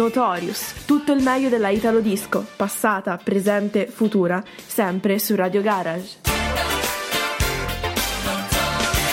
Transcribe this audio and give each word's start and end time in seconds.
Notorious, 0.00 0.86
tutto 0.86 1.12
il 1.12 1.22
meglio 1.22 1.50
della 1.50 1.68
Italo 1.68 2.00
Disco, 2.00 2.42
passata, 2.56 3.20
presente, 3.22 3.86
futura, 3.86 4.42
sempre 4.66 5.18
su 5.18 5.36
Radio 5.36 5.60
Garage. 5.60 6.20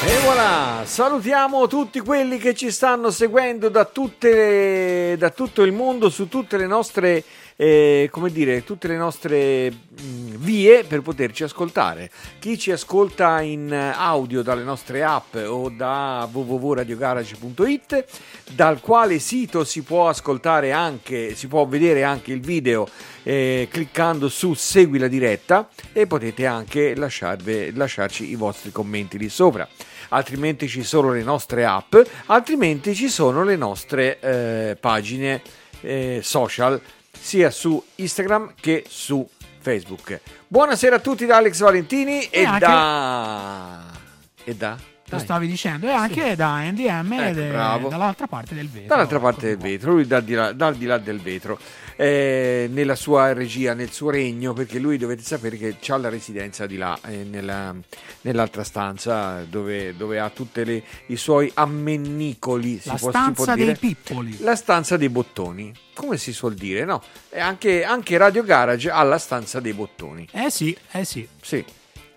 E 0.06 0.20
voilà, 0.24 0.84
salutiamo 0.86 1.68
tutti 1.68 2.00
quelli 2.00 2.38
che 2.38 2.54
ci 2.54 2.72
stanno 2.72 3.12
seguendo 3.12 3.68
da, 3.68 3.84
tutte, 3.84 5.18
da 5.18 5.30
tutto 5.30 5.64
il 5.64 5.74
mondo 5.74 6.10
su 6.10 6.30
tutte 6.30 6.56
le 6.56 6.68
nostre 6.68 7.22
eh, 7.58 8.08
come 8.12 8.32
dire, 8.32 8.64
tutte 8.64 8.88
le 8.88 8.96
nostre 8.96 9.70
mh, 9.70 10.38
vie 10.38 10.84
per 10.84 11.02
poterci 11.02 11.44
ascoltare. 11.44 12.10
Chi 12.40 12.58
ci 12.58 12.72
ascolta 12.72 13.42
in 13.42 13.74
audio 13.74 14.44
dalle 14.44 14.64
nostre 14.64 15.04
app 15.04 15.36
o 15.36 15.70
da 15.70 16.30
www.radiogarage.it, 16.32 18.06
dal 18.52 18.80
quale 18.80 19.20
sito 19.20 19.64
si 19.64 19.82
può 19.82 20.08
ascoltare 20.08 20.72
anche, 20.72 21.36
si 21.36 21.48
può 21.48 21.66
vedere 21.66 22.04
anche 22.04 22.32
il 22.32 22.42
video 22.42 22.88
eh, 23.24 23.68
cliccando 23.70 24.30
su 24.30 24.54
Segui 24.54 25.00
la 25.00 25.08
diretta 25.08 25.68
e 25.92 26.06
potete 26.06 26.46
anche 26.46 26.96
lasciarci 26.96 28.30
i 28.30 28.36
vostri 28.36 28.72
commenti 28.72 29.18
lì 29.18 29.28
sopra 29.28 29.68
altrimenti 30.10 30.70
ci 30.70 30.84
sono 30.84 31.12
le 31.12 31.22
nostre 31.22 31.66
app, 31.66 31.96
altrimenti 32.28 32.96
ci 32.96 33.10
sono 33.10 33.44
le 33.44 33.58
nostre 33.58 34.20
eh, 34.22 34.78
pagine 34.80 35.42
eh, 35.82 36.20
social 36.24 36.80
sia 37.28 37.52
su 37.52 37.84
Instagram 37.96 38.54
che 38.58 38.86
su 38.88 39.28
Facebook. 39.60 40.22
Buonasera 40.48 40.96
a 40.96 41.00
tutti 41.00 41.26
da 41.26 41.36
Alex 41.36 41.60
Valentini 41.60 42.22
e, 42.22 42.40
e 42.40 42.46
anche... 42.46 42.60
da... 42.60 43.84
E 44.46 44.56
da... 44.56 44.78
Lo 45.10 45.20
stavi 45.20 45.46
dicendo, 45.46 45.88
e 45.88 45.92
anche 45.92 46.30
sì. 46.30 46.36
da 46.36 46.62
NDM 46.62 47.14
ecco, 47.14 47.34
de... 47.34 47.90
dall'altra 47.90 48.28
parte 48.28 48.56
del 48.56 48.70
vetro. 48.70 48.88
Dall'altra 48.88 49.20
parte 49.20 49.48
del 49.48 49.58
vetro, 49.58 49.92
lui 49.92 50.08
dal 50.08 50.24
di 50.24 50.34
là, 50.36 50.54
dal 50.54 50.76
di, 50.76 50.86
là 50.86 50.98
del 50.98 51.20
vetro, 51.20 51.60
eh, 51.98 52.70
nella 52.72 52.96
sua 52.96 53.34
regia, 53.34 53.74
nel 53.74 53.92
suo 53.92 54.12
regno, 54.12 54.54
perché 54.54 54.80
lui 54.80 54.98
dovete 54.98 55.24
sapere 55.24 55.58
che 55.58 55.76
ha 55.88 55.98
la 55.98 56.10
residenza 56.10 56.66
di 56.66 56.78
là, 56.78 56.98
eh, 57.06 57.24
nella, 57.24 57.76
nell'altra 58.22 58.64
stanza, 58.64 59.44
dove, 59.44 59.98
dove 59.98 60.20
ha 60.20 60.30
tutti 60.30 60.82
i 61.08 61.18
suoi 61.18 61.52
ammennicoli. 61.54 62.80
La 62.84 62.98
si 62.98 63.10
stanza 63.10 63.32
può, 63.32 63.46
si 63.46 63.52
può 63.52 63.66
dei 63.66 63.76
pippoli. 63.76 64.38
La 64.40 64.56
stanza 64.56 64.96
dei 64.96 65.10
bottoni, 65.10 65.74
come 65.94 66.18
si 66.18 66.32
suol 66.32 66.54
dire, 66.54 66.86
no? 66.86 67.02
E 67.30 67.40
anche, 67.40 67.84
anche 67.84 68.16
Radio 68.18 68.44
Garage 68.44 68.90
ha 68.90 69.02
la 69.04 69.18
stanza 69.18 69.60
dei 69.60 69.74
bottoni. 69.74 70.28
Eh 70.32 70.52
sì, 70.52 70.78
eh 70.92 71.04
sì. 71.04 71.28
Sì. 71.42 71.66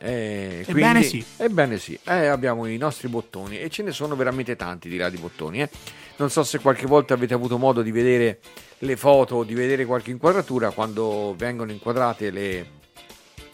Eh, 0.02 0.64
ebbene 0.66 1.02
sì. 1.02 1.22
Ebbene 1.36 1.78
sì, 1.78 1.98
eh, 2.04 2.26
abbiamo 2.26 2.64
i 2.64 2.78
nostri 2.78 3.08
bottoni 3.08 3.58
e 3.58 3.68
ce 3.68 3.82
ne 3.82 3.92
sono 3.92 4.16
veramente 4.16 4.56
tanti 4.56 4.88
di 4.88 4.96
là 4.96 5.10
di 5.10 5.18
bottoni. 5.18 5.60
Eh. 5.60 5.68
Non 6.16 6.30
so 6.30 6.42
se 6.42 6.58
qualche 6.58 6.86
volta 6.86 7.14
avete 7.14 7.34
avuto 7.34 7.58
modo 7.58 7.82
di 7.82 7.90
vedere 7.90 8.40
le 8.80 8.96
foto, 8.96 9.42
di 9.42 9.54
vedere 9.54 9.84
qualche 9.84 10.10
inquadratura 10.10 10.70
quando 10.70 11.34
vengono 11.36 11.70
inquadrate 11.70 12.30
le, 12.30 12.66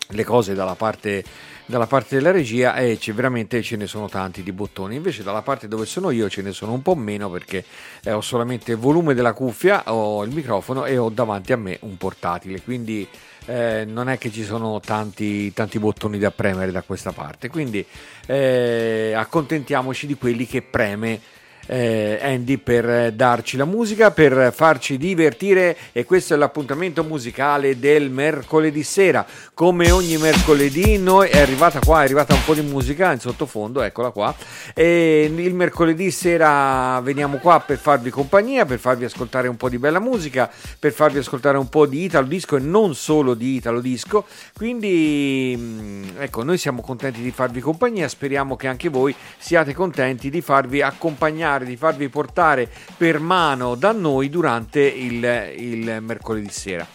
le 0.09 0.25
cose 0.25 0.54
dalla 0.54 0.75
parte, 0.75 1.25
dalla 1.66 1.87
parte 1.87 2.16
della 2.16 2.31
regia 2.31 2.76
e 2.76 2.98
eh, 3.00 3.12
veramente 3.12 3.60
ce 3.62 3.76
ne 3.76 3.87
sono 3.87 4.09
tanti 4.09 4.42
di 4.42 4.53
bottoni. 4.53 4.94
Invece 4.94 5.22
dalla 5.22 5.42
parte 5.42 5.66
dove 5.66 5.84
sono 5.87 6.10
io 6.10 6.28
ce 6.28 6.42
ne 6.42 6.53
sono 6.53 6.72
un 6.72 6.82
po' 6.82 6.94
meno 6.94 7.28
perché 7.28 7.64
eh, 8.04 8.12
ho 8.12 8.20
solamente 8.20 8.72
il 8.72 8.78
volume 8.78 9.14
della 9.14 9.32
cuffia, 9.32 9.82
ho 9.92 10.22
il 10.25 10.31
microfono 10.31 10.84
e 10.84 10.97
ho 10.97 11.09
davanti 11.09 11.53
a 11.53 11.56
me 11.56 11.78
un 11.81 11.97
portatile. 11.97 12.62
Quindi 12.62 13.08
eh, 13.47 13.84
non 13.84 14.08
è 14.08 14.19
che 14.19 14.31
ci 14.31 14.44
sono 14.44 14.78
tanti, 14.81 15.53
tanti, 15.53 15.78
bottoni 15.78 16.19
da 16.19 16.31
premere 16.31 16.70
da 16.70 16.82
questa 16.82 17.12
parte, 17.12 17.48
quindi 17.48 17.84
eh, 18.26 19.12
accontentiamoci 19.16 20.06
di 20.06 20.14
quelli 20.14 20.47
che 20.47 20.62
preme 20.62 21.20
eh, 21.66 22.19
Andy 22.22 22.56
per 22.59 23.12
darci 23.12 23.56
la 23.56 23.65
musica, 23.65 24.10
per 24.10 24.53
farci 24.54 24.97
divertire 24.97 25.77
e 25.93 26.04
questo 26.04 26.34
è 26.34 26.37
l'appuntamento 26.37 27.04
musicale 27.04 27.78
del 27.78 28.10
mercoledì 28.10 28.82
sera. 28.82 29.27
Come 29.54 29.91
ogni 29.91 30.16
mercoledì 30.16 30.99
noi 30.99 31.28
è 31.28 31.41
arrivata 31.41 31.81
qua, 31.81 32.00
è 32.00 32.05
arrivata 32.05 32.34
un 32.34 32.44
po' 32.44 32.55
di 32.55 32.62
musica 32.62 33.12
in 33.12 33.21
sottofondo, 33.21 33.82
eccola 33.82 34.10
qua. 34.10 34.34
E 34.75 35.31
il 35.34 35.55
mercoledì 35.55 36.10
sera 36.10 37.00
veniamo 37.00 37.38
qua 37.38 37.60
per 37.60 37.78
farvi 37.78 38.10
compagnia, 38.10 38.65
per 38.65 38.78
farvi 38.78 39.05
ascoltare 39.05 39.49
un 39.49 39.56
po' 39.56 39.69
di 39.69 39.78
bella 39.78 40.00
musica, 40.00 40.50
per 40.78 40.93
farvi 40.93 41.19
ascoltare 41.19 41.59
un 41.59 41.69
po' 41.69 41.87
di 41.87 42.05
Italo 42.05 42.26
Disco 42.26 42.56
e 42.56 42.60
non 42.60 42.94
solo 42.94 43.34
di 43.34 43.55
Italo 43.56 43.81
Disco. 43.81 44.26
Quindi 44.55 45.55
mm, 45.56 46.05
ecco, 46.19 46.43
noi 46.43 46.59
siamo 46.59 46.82
contenti 46.82 47.22
di 47.22 47.31
farvi 47.31 47.60
compagnia, 47.60 48.09
speriamo 48.09 48.56
che 48.56 48.66
anche 48.66 48.88
voi 48.88 49.15
siate 49.38 49.75
contenti 49.75 50.31
di 50.31 50.41
farvi 50.41 50.82
accompagnare 50.82 51.56
cercare 51.56 51.65
di 51.65 51.77
farvi 51.77 52.09
portare 52.09 52.69
per 52.97 53.19
mano 53.19 53.75
da 53.75 53.93
noi 53.93 54.28
durante 54.28 54.81
il, 54.81 55.25
il 55.56 55.99
mercoledì 56.00 56.50
sera. 56.50 56.87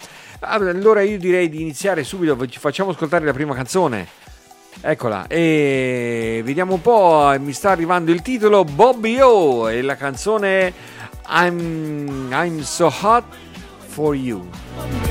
Allora 0.42 1.02
io 1.02 1.18
direi 1.18 1.50
di 1.50 1.62
iniziare 1.62 2.04
subito, 2.04 2.48
ci 2.48 2.60
facciamo 2.60 2.92
ascoltare 2.92 3.26
la 3.26 3.34
prima 3.34 3.54
canzone. 3.54 4.08
Eccola, 4.80 5.28
e 5.28 6.42
vediamo 6.44 6.76
un 6.76 6.82
po', 6.82 7.36
mi 7.40 7.52
sta 7.52 7.72
arrivando 7.72 8.12
il 8.12 8.22
titolo 8.22 8.64
Bobby 8.64 9.20
O 9.20 9.70
e 9.70 9.82
la 9.82 9.96
canzone 9.96 10.74
I'm, 11.28 12.30
I'm 12.32 12.62
So 12.62 12.92
Hot 13.02 13.26
For 13.88 14.16
You. 14.16 15.11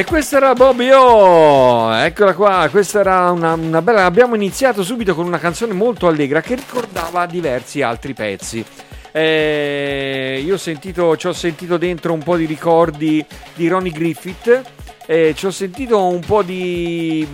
E 0.00 0.04
questa 0.06 0.38
era 0.38 0.54
Bobby 0.54 0.88
O, 0.92 1.94
eccola 1.94 2.32
qua, 2.32 2.66
questa 2.70 3.00
era 3.00 3.30
una, 3.32 3.52
una, 3.52 3.82
bella... 3.82 4.06
Abbiamo 4.06 4.34
iniziato 4.34 4.82
subito 4.82 5.14
con 5.14 5.26
una 5.26 5.36
canzone 5.36 5.74
molto 5.74 6.06
allegra 6.06 6.40
che 6.40 6.54
ricordava 6.54 7.26
diversi 7.26 7.82
altri 7.82 8.14
pezzi. 8.14 8.64
Eh, 9.12 10.40
io 10.42 10.54
ho 10.54 10.56
sentito, 10.56 11.18
ci 11.18 11.26
ho 11.26 11.34
sentito 11.34 11.76
dentro 11.76 12.14
un 12.14 12.22
po' 12.22 12.38
di 12.38 12.46
ricordi 12.46 13.22
di 13.54 13.68
Ronnie 13.68 13.92
Griffith, 13.92 14.62
eh, 15.04 15.34
ci 15.36 15.44
ho 15.44 15.50
sentito 15.50 16.02
un 16.02 16.20
po' 16.20 16.42
di... 16.42 17.28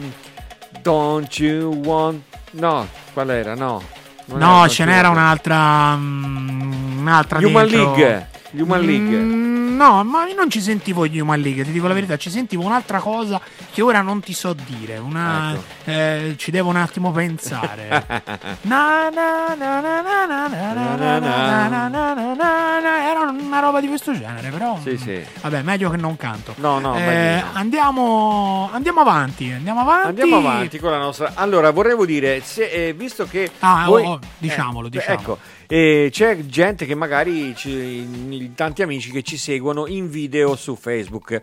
Don't 0.83 1.39
you 1.39 1.73
want... 1.85 2.21
No, 2.51 2.89
qual 3.12 3.31
era? 3.31 3.55
No. 3.55 3.81
no, 4.25 4.69
ce 4.69 4.85
n'era 4.85 5.09
un'altra... 5.09 5.93
Um, 5.95 6.97
un'altra 6.99 7.39
Human 7.39 7.69
dentro. 7.69 7.95
League. 7.95 8.29
Human 8.57 8.81
League. 8.81 9.17
Mm, 9.17 9.56
no, 9.76 10.02
ma 10.02 10.26
io 10.26 10.34
non 10.34 10.50
ci 10.50 10.61
sentivo 10.61 11.06
gli 11.06 11.20
Human 11.20 11.40
League, 11.40 11.62
ti 11.62 11.70
dico 11.70 11.87
la 11.87 11.94
verità, 11.94 12.17
ci 12.17 12.31
sentivo 12.31 12.64
un'altra 12.64 12.99
cosa 12.99 13.40
che 13.73 13.82
ora 13.82 14.00
non 14.00 14.20
ti 14.20 14.32
so 14.32 14.55
dire. 14.55 14.96
Una, 14.96 15.52
ecco. 15.52 15.90
eh, 15.90 16.34
ci 16.38 16.50
devo 16.50 16.70
un 16.70 16.76
attimo 16.76 17.12
pensare. 17.12 17.88
Era 23.06 23.20
una 23.31 23.61
roba 23.61 23.81
di 23.81 23.87
questo 23.87 24.12
genere, 24.12 24.50
però. 24.50 24.78
Sì, 24.82 24.96
sì. 24.96 25.23
Vabbè, 25.43 25.62
meglio 25.62 25.90
che 25.90 25.96
non 25.96 26.17
canto. 26.17 26.55
No, 26.56 26.78
no, 26.78 26.96
eh, 26.96 27.43
andiamo, 27.52 28.70
andiamo 28.73 29.00
avanti. 29.00 29.52
Andiamo 29.52 29.81
avanti. 29.81 30.08
Andiamo 30.08 30.37
avanti 30.38 30.78
con 30.78 30.90
la 30.90 30.99
nostra. 30.99 31.32
Allora, 31.34 31.70
vorrei 31.70 31.94
dire, 32.06 32.40
se, 32.43 32.69
eh, 32.69 32.93
visto 32.94 33.26
che. 33.26 33.50
Ah, 33.61 33.84
voi... 33.87 34.05
oh, 34.05 34.19
diciamolo, 34.38 34.88
diciamo. 34.88 35.20
Ecco 35.20 35.38
e 35.69 36.09
c'è 36.11 36.47
gente 36.47 36.87
che 36.87 36.95
magari, 36.95 37.55
ci, 37.57 38.53
tanti 38.55 38.83
amici 38.83 39.11
che 39.11 39.23
ci 39.23 39.37
seguono 39.37 39.87
in 39.87 40.09
video 40.09 40.57
su 40.57 40.77
Facebook. 40.77 41.43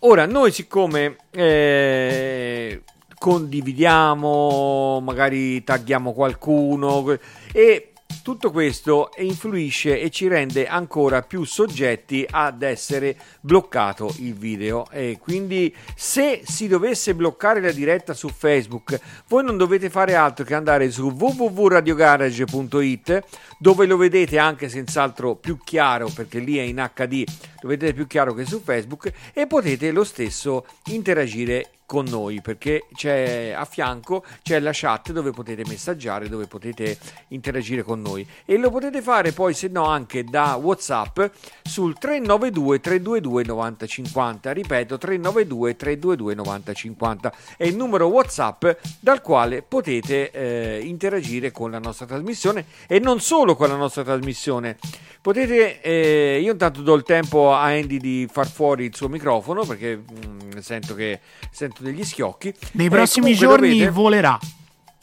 Ora, 0.00 0.26
noi 0.26 0.50
siccome 0.50 1.16
eh, 1.30 2.82
condividiamo, 3.16 5.00
magari 5.00 5.62
tagghiamo 5.62 6.12
qualcuno 6.12 7.18
e 7.52 7.92
tutto 8.22 8.50
questo 8.50 9.10
influisce 9.18 10.00
e 10.00 10.10
ci 10.10 10.28
rende 10.28 10.66
ancora 10.66 11.22
più 11.22 11.44
soggetti 11.44 12.26
ad 12.28 12.62
essere 12.62 13.16
bloccato 13.40 14.14
il 14.18 14.34
video. 14.34 14.86
E 14.90 15.18
quindi 15.20 15.74
se 15.94 16.42
si 16.44 16.68
dovesse 16.68 17.14
bloccare 17.14 17.60
la 17.60 17.72
diretta 17.72 18.14
su 18.14 18.28
Facebook 18.28 18.98
voi 19.28 19.44
non 19.44 19.56
dovete 19.56 19.88
fare 19.90 20.14
altro 20.14 20.44
che 20.44 20.54
andare 20.54 20.90
su 20.90 21.10
www.radiogarage.it 21.10 23.24
dove 23.58 23.86
lo 23.86 23.96
vedete 23.96 24.38
anche 24.38 24.68
senz'altro 24.68 25.36
più 25.36 25.58
chiaro 25.62 26.10
perché 26.14 26.38
lì 26.38 26.58
è 26.58 26.62
in 26.62 26.90
HD 26.94 27.24
lo 27.60 27.68
vedete 27.68 27.92
più 27.92 28.06
chiaro 28.06 28.32
che 28.34 28.46
su 28.46 28.60
Facebook 28.60 29.12
e 29.32 29.46
potete 29.46 29.90
lo 29.90 30.04
stesso 30.04 30.66
interagire 30.86 31.72
con 31.90 32.04
noi 32.04 32.40
perché 32.40 32.86
c'è 32.94 33.50
a 33.50 33.64
fianco 33.64 34.24
c'è 34.42 34.60
la 34.60 34.70
chat 34.72 35.10
dove 35.10 35.32
potete 35.32 35.64
messaggiare, 35.66 36.28
dove 36.28 36.46
potete 36.46 36.96
interagire 37.28 37.82
con 37.82 38.00
noi. 38.00 38.24
E 38.44 38.58
lo 38.58 38.70
potete 38.70 39.02
fare 39.02 39.32
poi 39.32 39.54
se 39.54 39.66
no 39.66 39.86
anche 39.86 40.22
da 40.22 40.54
WhatsApp 40.54 41.20
sul 41.64 41.98
392 41.98 42.78
322 42.78 43.29
9050, 43.38 44.52
ripeto 44.52 44.98
392 44.98 45.76
322 45.76 46.34
9050 46.34 47.32
è 47.56 47.64
il 47.64 47.76
numero 47.76 48.06
WhatsApp 48.06 48.66
dal 49.00 49.20
quale 49.20 49.62
potete 49.62 50.30
eh, 50.30 50.80
interagire 50.82 51.50
con 51.50 51.70
la 51.70 51.78
nostra 51.78 52.06
trasmissione 52.06 52.64
e 52.86 52.98
non 52.98 53.20
solo 53.20 53.54
con 53.54 53.68
la 53.68 53.76
nostra 53.76 54.02
trasmissione. 54.02 54.78
Potete 55.20 55.80
eh, 55.82 56.40
io 56.42 56.52
intanto 56.52 56.80
do 56.80 56.94
il 56.94 57.02
tempo 57.02 57.52
a 57.52 57.64
Andy 57.64 57.98
di 57.98 58.28
far 58.30 58.48
fuori 58.48 58.86
il 58.86 58.94
suo 58.94 59.08
microfono 59.08 59.64
perché 59.64 59.96
mh, 59.96 60.56
mm, 60.56 60.58
sento 60.58 60.94
che 60.94 61.20
sento 61.50 61.82
degli 61.82 62.04
schiocchi. 62.04 62.54
Nei 62.72 62.88
prossimi 62.88 63.34
giorni 63.34 63.70
dovete... 63.70 63.90
volerà. 63.90 64.38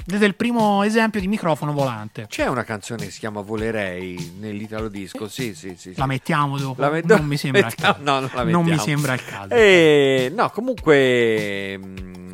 Vedete 0.08 0.26
il 0.26 0.36
primo 0.36 0.84
esempio 0.84 1.20
di 1.20 1.28
microfono 1.28 1.74
volante. 1.74 2.28
C'è 2.30 2.48
una 2.48 2.64
canzone 2.64 3.04
che 3.04 3.12
si 3.12 3.20
chiama 3.20 3.42
Volerei 3.42 4.36
nell'italo 4.40 4.88
disco, 4.88 5.28
sì, 5.28 5.54
sì, 5.54 5.76
sì. 5.78 5.92
La 5.98 6.06
mettiamo 6.06 6.58
dopo. 6.58 6.80
La 6.80 6.90
met- 6.90 7.04
non 7.04 7.26
mi 7.26 7.36
sembra 7.38 7.66
mettiamo, 7.66 7.98
il 7.98 8.04
caso. 8.06 8.20
No, 8.22 8.44
non, 8.44 8.50
non 8.50 8.66
mi 8.66 8.78
sembra 8.80 9.14
il 9.16 9.26
caso. 9.26 9.54
E, 9.54 10.32
no, 10.34 10.50
comunque 10.52 11.78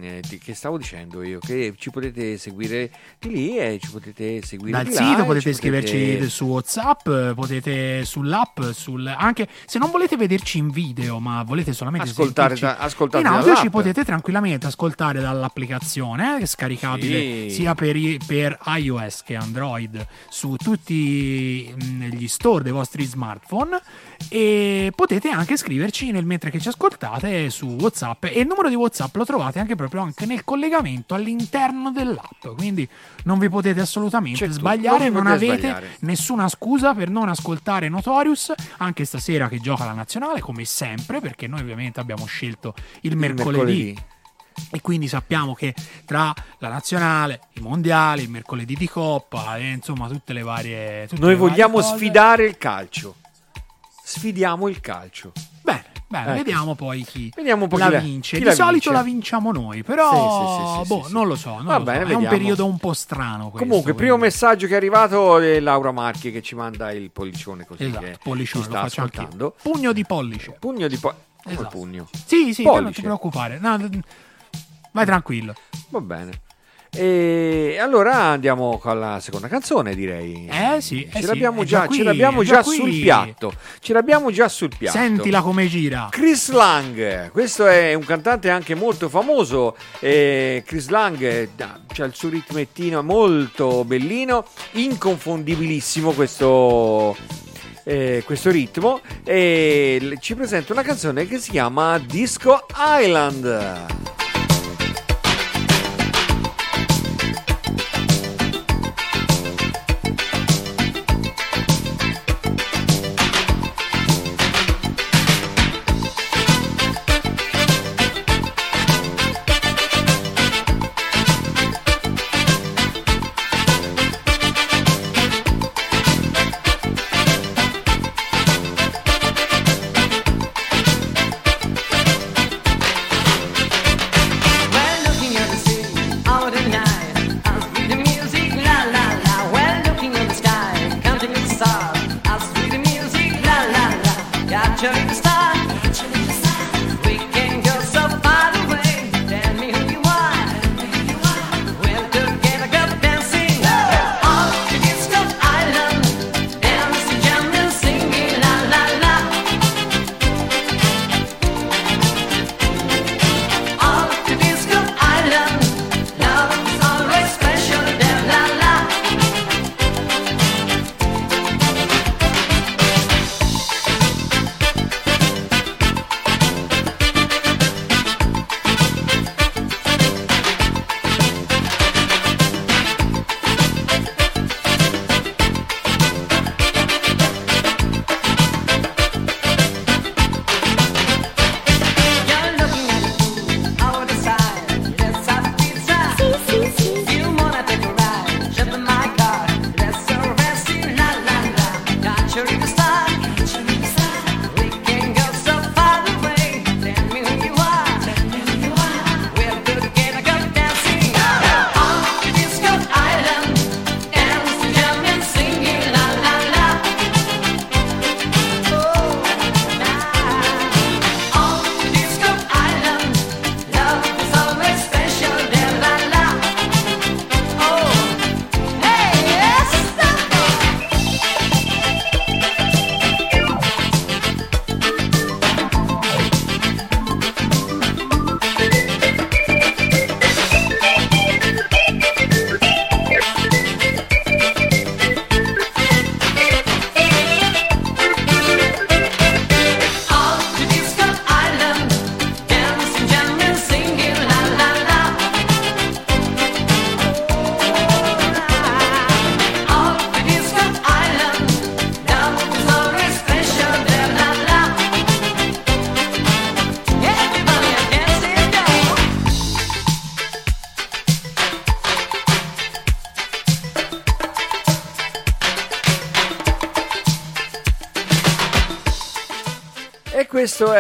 eh, 0.03 0.22
che 0.39 0.53
stavo 0.53 0.77
dicendo 0.77 1.24
io 1.24 1.39
che 1.39 1.74
ci 1.77 1.89
potete 1.89 2.38
seguire 2.38 2.92
di 3.20 3.30
lì 3.30 3.58
e 3.58 3.80
ci 3.82 3.89
potete 3.89 4.42
seguire 4.44 4.84
dal 4.84 4.92
sito 4.92 5.24
potete 5.24 5.50
iscriverci 5.50 5.98
potete... 5.98 6.30
su 6.30 6.46
whatsapp 6.46 7.10
potete 7.34 8.03
sull'app 8.03 8.62
sul... 8.72 9.08
anche 9.08 9.48
se 9.65 9.80
non 9.80 9.89
volete 9.92 10.18
vederci 10.18 10.58
in 10.58 10.70
video 10.70 11.20
ma 11.20 11.44
volete 11.44 11.72
solamente 11.72 12.10
ascoltare 12.10 12.56
da, 12.56 12.77
ascoltare 12.77 13.24
in 13.25 13.32
audio 13.32 13.56
ci 13.56 13.70
potete 13.70 14.03
tranquillamente 14.03 14.68
ascoltare 14.68 15.22
dall'applicazione 15.22 16.42
eh, 16.42 16.46
scaricabile 16.46 17.48
sì. 17.48 17.50
sia 17.51 17.62
per, 17.74 17.98
per, 18.25 18.60
iOS 18.65 19.24
che 19.24 19.36
Android 19.36 20.05
su 20.29 20.55
tutti 20.58 21.74
mm, 21.74 22.03
gli 22.03 22.27
store 22.27 22.63
dei 22.63 22.72
vostri 22.74 23.03
smartphone 23.05 23.82
e 24.29 24.91
potete 24.96 25.29
anche 25.29 25.55
scriverci 25.55 26.12
nel 26.12 26.25
mentre 26.25 26.50
che 26.50 26.60
ci 26.60 26.67
ascoltate 26.67 27.50
su 27.50 27.67
whatsapp 27.79 28.25
e 28.25 28.41
il 28.41 28.48
numero 28.48 28.67
di 28.67 28.75
whatsapp 28.75 29.15
lo 29.15 29.25
trovate 29.25 29.60
anche 29.60 29.75
proprio 29.75 30.01
anche 30.01 30.25
nel 30.25 30.43
collegamento 30.43 31.13
all'interno 31.13 31.91
dell'app 31.91 32.48
quindi 32.55 32.88
non 33.24 33.39
vi 33.39 33.50
potete 33.50 33.79
assolutamente 33.79 34.39
certo, 34.39 34.53
sbagliare 34.55 35.10
non, 35.10 35.24
non 35.24 35.27
avete 35.32 35.58
sbagliare. 35.60 35.96
nessuna 36.00 36.50
scusa 36.50 36.93
per 36.93 37.10
non 37.10 37.29
ascoltare 37.29 37.88
Notorious 37.88 38.53
anche 38.77 39.05
stasera 39.05 39.48
che 39.48 39.60
gioca 39.60 39.86
la 39.86 39.93
nazionale 39.93 40.41
come 40.41 40.65
sempre 40.65 41.20
perché 41.22 41.48
noi 41.48 41.62
ovviamente 41.62 42.00
abbiamo 42.00 42.25
scelto 42.25 42.74
il, 43.01 43.12
il 43.12 43.17
mercoledì. 43.17 43.53
mercoledì 43.53 44.22
e 44.72 44.81
quindi 44.81 45.07
sappiamo 45.07 45.53
che 45.53 45.74
tra 46.05 46.33
la 46.60 46.67
nazionale, 46.69 47.41
i 47.53 47.60
mondiali, 47.60 48.24
il 48.24 48.29
mercoledì 48.29 48.75
di 48.75 48.88
coppa 48.88 49.57
e 49.57 49.72
insomma 49.72 50.07
tutte 50.07 50.33
le 50.33 50.41
varie 50.41 51.07
tutte 51.07 51.22
noi 51.22 51.31
le 51.31 51.38
vogliamo 51.38 51.79
varie 51.79 51.95
sfidare 51.95 52.45
il 52.45 52.57
calcio 52.57 53.15
sfidiamo 54.03 54.67
il 54.67 54.81
calcio. 54.81 55.31
Bene, 55.62 55.86
bene 56.07 56.25
ecco. 56.25 56.36
vediamo 56.36 56.75
poi 56.75 57.03
chi 57.03 57.31
vediamo 57.33 57.67
la 57.72 57.89
vince. 57.89 58.36
Chi 58.36 58.43
Di 58.43 58.50
la 58.50 58.53
solito 58.53 58.74
vince. 58.74 58.91
la 58.91 59.01
vinciamo 59.01 59.51
noi, 59.51 59.81
però 59.81 60.10
sì, 60.12 60.83
sì, 60.83 60.88
sì, 60.88 60.88
boh, 60.88 61.07
non 61.10 61.27
lo 61.27 61.36
so. 61.36 61.55
Non 61.55 61.65
Va 61.65 61.77
lo 61.77 61.83
bene, 61.83 62.05
so. 62.05 62.12
È 62.12 62.15
un 62.15 62.27
periodo 62.27 62.65
un 62.65 62.77
po' 62.77 62.93
strano. 62.93 63.50
Questo, 63.50 63.67
Comunque, 63.67 63.93
primo 63.93 64.17
messaggio 64.17 64.67
che 64.67 64.74
è 64.74 64.75
arrivato 64.75 65.39
è 65.39 65.60
Laura 65.60 65.91
Marchi 65.91 66.31
che 66.31 66.41
ci 66.41 66.53
manda 66.53 66.91
il 66.91 67.10
pollicione 67.12 67.65
così 67.65 67.86
esatto, 67.86 68.03
che 68.03 68.17
pollicione, 68.22 68.63
ci 68.65 68.69
sta 68.69 68.81
ascoltando. 68.81 69.55
Pugno 69.62 69.93
di 69.93 70.05
pollice. 70.05 70.55
Pugno 70.60 70.88
di 70.88 70.98
pollice. 70.98 71.31
Esatto. 71.45 71.69
pugno. 71.69 72.07
Sì, 72.25 72.53
sì, 72.53 72.63
non 72.63 72.91
ti 72.91 73.01
preoccupare. 73.01 73.60
No, 73.60 73.77
vai 74.93 75.05
tranquillo. 75.05 75.53
Va 75.89 76.00
bene. 76.00 76.31
E 76.95 77.77
allora 77.81 78.17
andiamo 78.17 78.77
con 78.77 79.00
la 79.00 79.19
seconda 79.19 79.47
canzone, 79.47 79.95
direi. 79.95 80.47
Eh 80.47 80.79
sì, 80.79 81.09
ce 81.12 81.19
eh 81.19 81.25
l'abbiamo 81.25 81.62
sì, 81.62 81.67
già, 81.67 81.79
già 81.79 81.85
qui, 81.88 81.97
ce 81.97 82.03
l'abbiamo 82.03 82.43
già, 82.43 82.55
già 82.57 82.63
sul 82.63 82.91
piatto. 82.91 83.53
Ce 83.79 83.93
l'abbiamo 83.93 84.29
già 84.29 84.47
sul 84.47 84.69
piatto. 84.77 84.97
Sentila 85.00 85.41
come 85.41 85.67
gira. 85.67 86.09
Chris 86.12 86.51
Lang, 86.51 87.31
questo 87.31 87.65
è 87.65 87.95
un 87.95 88.05
cantante 88.05 88.51
anche 88.51 88.75
molto 88.75 89.09
famoso. 89.09 89.75
Eh, 90.00 90.62
Chris 90.63 90.89
Lang 90.89 91.50
ha 91.57 92.03
il 92.03 92.13
suo 92.13 92.29
ritmettino 92.29 93.01
molto 93.01 93.83
bellino, 93.85 94.45
inconfondibilissimo 94.73 96.12
questo. 96.12 97.17
Eh, 97.85 98.23
questo 98.25 98.50
ritmo 98.50 99.01
e 99.25 100.17
ci 100.21 100.35
presenta 100.35 100.71
una 100.71 100.83
canzone 100.83 101.27
che 101.27 101.38
si 101.38 101.51
chiama 101.51 101.97
Disco 101.97 102.65
Island. 102.77 104.23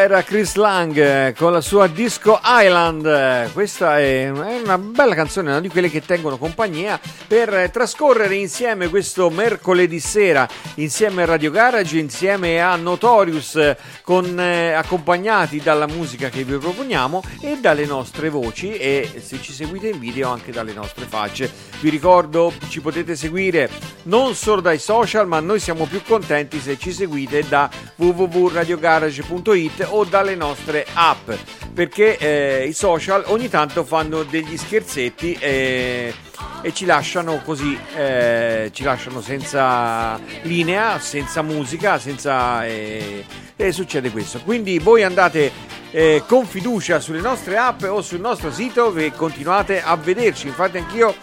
Era 0.03 0.21
Chris 0.21 0.55
Lang 0.55 0.97
eh, 0.97 1.33
con 1.37 1.53
la 1.53 1.61
sua 1.61 1.87
Disco 1.87 2.37
Island. 2.43 3.53
Questa 3.53 3.99
è 3.99 4.29
una 4.29 4.77
bella 4.77 5.15
canzone, 5.15 5.51
una 5.51 5.61
di 5.61 5.69
quelle 5.69 5.89
che 5.89 6.01
tengono 6.01 6.37
compagnia 6.37 6.99
per 7.25 7.69
trascorrere 7.71 8.35
insieme 8.35 8.89
questo 8.89 9.29
mercoledì 9.29 10.01
sera, 10.01 10.45
insieme 10.75 11.23
a 11.23 11.25
Radio 11.25 11.51
Garage, 11.51 11.97
insieme 11.99 12.61
a 12.61 12.75
Notorious, 12.75 13.75
con, 14.01 14.37
eh, 14.37 14.73
accompagnati 14.73 15.61
dalla 15.61 15.87
musica 15.87 16.27
che 16.27 16.43
vi 16.43 16.57
proponiamo 16.57 17.23
e 17.39 17.59
dalle 17.61 17.85
nostre 17.85 18.27
voci 18.27 18.73
e 18.73 19.21
se 19.23 19.39
ci 19.41 19.53
seguite 19.53 19.87
in 19.87 19.99
video 19.99 20.29
anche 20.29 20.51
dalle 20.51 20.73
nostre 20.73 21.05
facce. 21.05 21.49
Vi 21.79 21.89
ricordo, 21.89 22.51
ci 22.67 22.81
potete 22.81 23.15
seguire 23.15 23.69
non 24.03 24.35
solo 24.35 24.59
dai 24.59 24.79
social, 24.79 25.27
ma 25.27 25.39
noi 25.39 25.61
siamo 25.61 25.85
più 25.85 26.01
contenti 26.03 26.59
se 26.59 26.77
ci 26.77 26.91
seguite 26.91 27.47
da 27.47 27.69
www.radioticino.it 27.95 29.91
o 29.93 30.03
dalle 30.03 30.35
nostre 30.35 30.85
app 30.93 31.31
perché 31.73 32.17
eh, 32.17 32.67
i 32.67 32.73
social 32.73 33.23
ogni 33.27 33.49
tanto 33.49 33.83
fanno 33.83 34.23
degli 34.23 34.57
scherzetti 34.57 35.33
e, 35.33 36.13
e 36.61 36.73
ci 36.73 36.85
lasciano 36.85 37.41
così 37.43 37.77
eh, 37.95 38.69
ci 38.73 38.83
lasciano 38.83 39.21
senza 39.21 40.19
linea 40.43 40.99
senza 40.99 41.41
musica 41.41 41.97
senza 41.97 42.65
eh, 42.65 43.25
e 43.55 43.71
succede 43.71 44.11
questo. 44.11 44.41
Quindi 44.41 44.79
voi 44.79 45.03
andate 45.03 45.51
eh, 45.91 46.23
con 46.27 46.45
fiducia 46.45 46.99
sulle 46.99 47.21
nostre 47.21 47.57
app 47.57 47.83
o 47.83 48.01
sul 48.01 48.19
nostro 48.19 48.51
sito 48.51 48.93
e 48.95 49.11
continuate 49.11 49.81
a 49.81 49.95
vederci. 49.95 50.47
Infatti 50.47 50.77
anch'io 50.77 51.15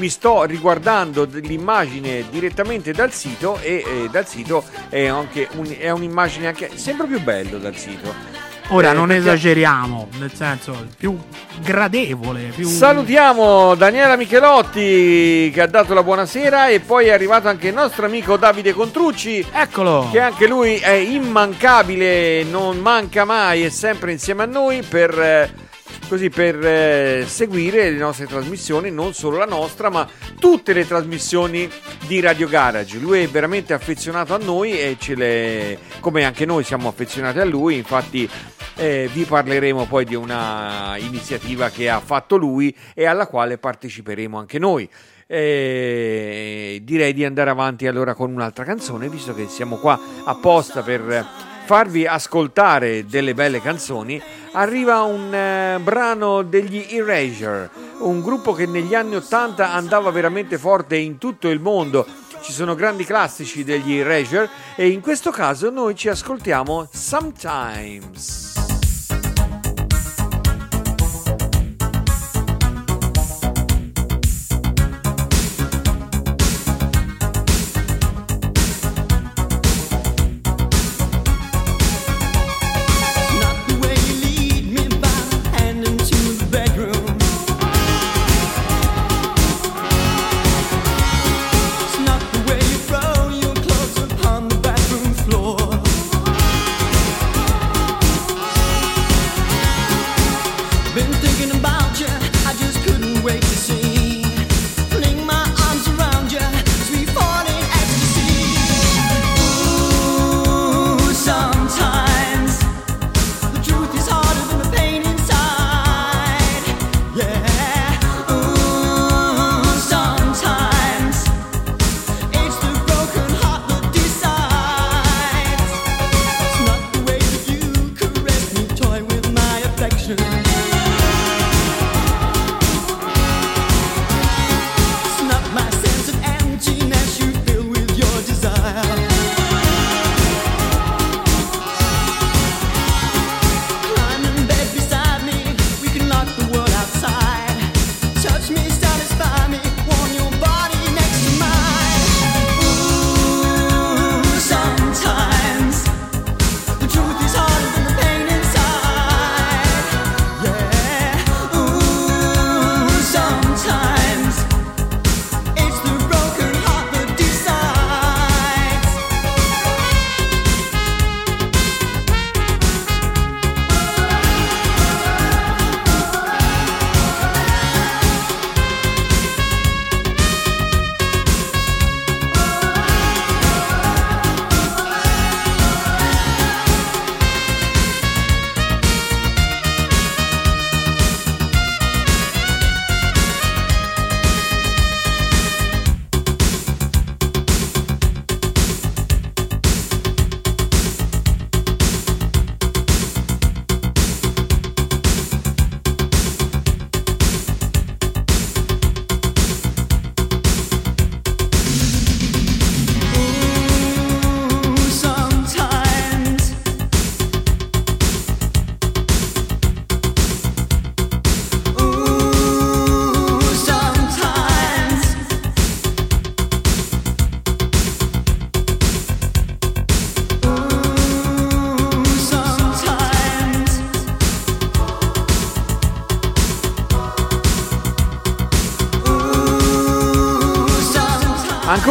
mi 0.00 0.08
sto 0.08 0.44
riguardando 0.44 1.28
l'immagine 1.30 2.24
direttamente 2.30 2.92
dal 2.92 3.12
sito 3.12 3.58
e 3.60 3.84
eh, 3.86 4.08
dal 4.10 4.26
sito 4.26 4.64
è, 4.88 5.06
anche 5.06 5.46
un, 5.52 5.76
è 5.78 5.90
un'immagine 5.90 6.46
anche 6.46 6.70
sempre 6.74 7.06
più 7.06 7.20
bello 7.20 7.58
dal 7.58 7.76
sito. 7.76 8.38
Ora 8.68 8.92
eh, 8.92 8.94
non 8.94 9.12
esageriamo, 9.12 10.08
nel 10.18 10.32
senso 10.32 10.86
più 10.96 11.18
gradevole. 11.60 12.52
Più... 12.54 12.66
Salutiamo 12.66 13.74
Daniela 13.74 14.16
Michelotti 14.16 15.50
che 15.52 15.60
ha 15.60 15.66
dato 15.66 15.92
la 15.92 16.02
buonasera 16.02 16.68
e 16.68 16.80
poi 16.80 17.06
è 17.06 17.10
arrivato 17.10 17.48
anche 17.48 17.68
il 17.68 17.74
nostro 17.74 18.06
amico 18.06 18.38
Davide 18.38 18.72
Contrucci. 18.72 19.46
Eccolo! 19.52 20.08
Che 20.10 20.20
anche 20.20 20.46
lui 20.46 20.76
è 20.76 20.92
immancabile, 20.92 22.42
non 22.44 22.78
manca 22.78 23.26
mai, 23.26 23.64
è 23.64 23.68
sempre 23.68 24.12
insieme 24.12 24.44
a 24.44 24.46
noi 24.46 24.82
per... 24.82 25.20
Eh, 25.20 25.68
così 26.08 26.30
per 26.30 26.64
eh, 26.64 27.24
seguire 27.26 27.90
le 27.90 27.98
nostre 27.98 28.26
trasmissioni, 28.26 28.90
non 28.90 29.14
solo 29.14 29.36
la 29.38 29.46
nostra, 29.46 29.90
ma 29.90 30.08
tutte 30.38 30.72
le 30.72 30.86
trasmissioni 30.86 31.68
di 32.06 32.20
Radio 32.20 32.48
Garage. 32.48 32.98
Lui 32.98 33.22
è 33.22 33.28
veramente 33.28 33.72
affezionato 33.72 34.34
a 34.34 34.38
noi 34.38 34.78
e 34.78 34.96
ce 34.98 35.14
le, 35.14 35.78
come 36.00 36.24
anche 36.24 36.44
noi 36.44 36.64
siamo 36.64 36.88
affezionati 36.88 37.38
a 37.38 37.44
lui, 37.44 37.76
infatti 37.76 38.28
eh, 38.76 39.08
vi 39.12 39.24
parleremo 39.24 39.86
poi 39.86 40.04
di 40.04 40.14
una 40.14 40.96
iniziativa 40.96 41.68
che 41.68 41.90
ha 41.90 42.00
fatto 42.00 42.36
lui 42.36 42.74
e 42.94 43.04
alla 43.04 43.26
quale 43.26 43.58
parteciperemo 43.58 44.38
anche 44.38 44.58
noi. 44.58 44.88
Eh, 45.26 46.80
direi 46.82 47.12
di 47.12 47.24
andare 47.24 47.50
avanti 47.50 47.86
allora 47.86 48.14
con 48.14 48.32
un'altra 48.32 48.64
canzone, 48.64 49.08
visto 49.08 49.32
che 49.32 49.46
siamo 49.46 49.76
qua 49.76 50.00
apposta 50.24 50.82
per 50.82 51.48
farvi 51.70 52.04
ascoltare 52.04 53.06
delle 53.06 53.32
belle 53.32 53.60
canzoni, 53.60 54.20
arriva 54.54 55.02
un 55.02 55.32
eh, 55.32 55.78
brano 55.80 56.42
degli 56.42 56.84
Erasure, 56.90 57.70
un 58.00 58.20
gruppo 58.22 58.54
che 58.54 58.66
negli 58.66 58.96
anni 58.96 59.14
80 59.14 59.70
andava 59.70 60.10
veramente 60.10 60.58
forte 60.58 60.96
in 60.96 61.18
tutto 61.18 61.48
il 61.48 61.60
mondo. 61.60 62.04
Ci 62.40 62.50
sono 62.50 62.74
grandi 62.74 63.04
classici 63.04 63.62
degli 63.62 63.92
Erasure 63.92 64.48
e 64.74 64.88
in 64.88 65.00
questo 65.00 65.30
caso 65.30 65.70
noi 65.70 65.94
ci 65.94 66.08
ascoltiamo 66.08 66.88
Sometimes. 66.90 68.59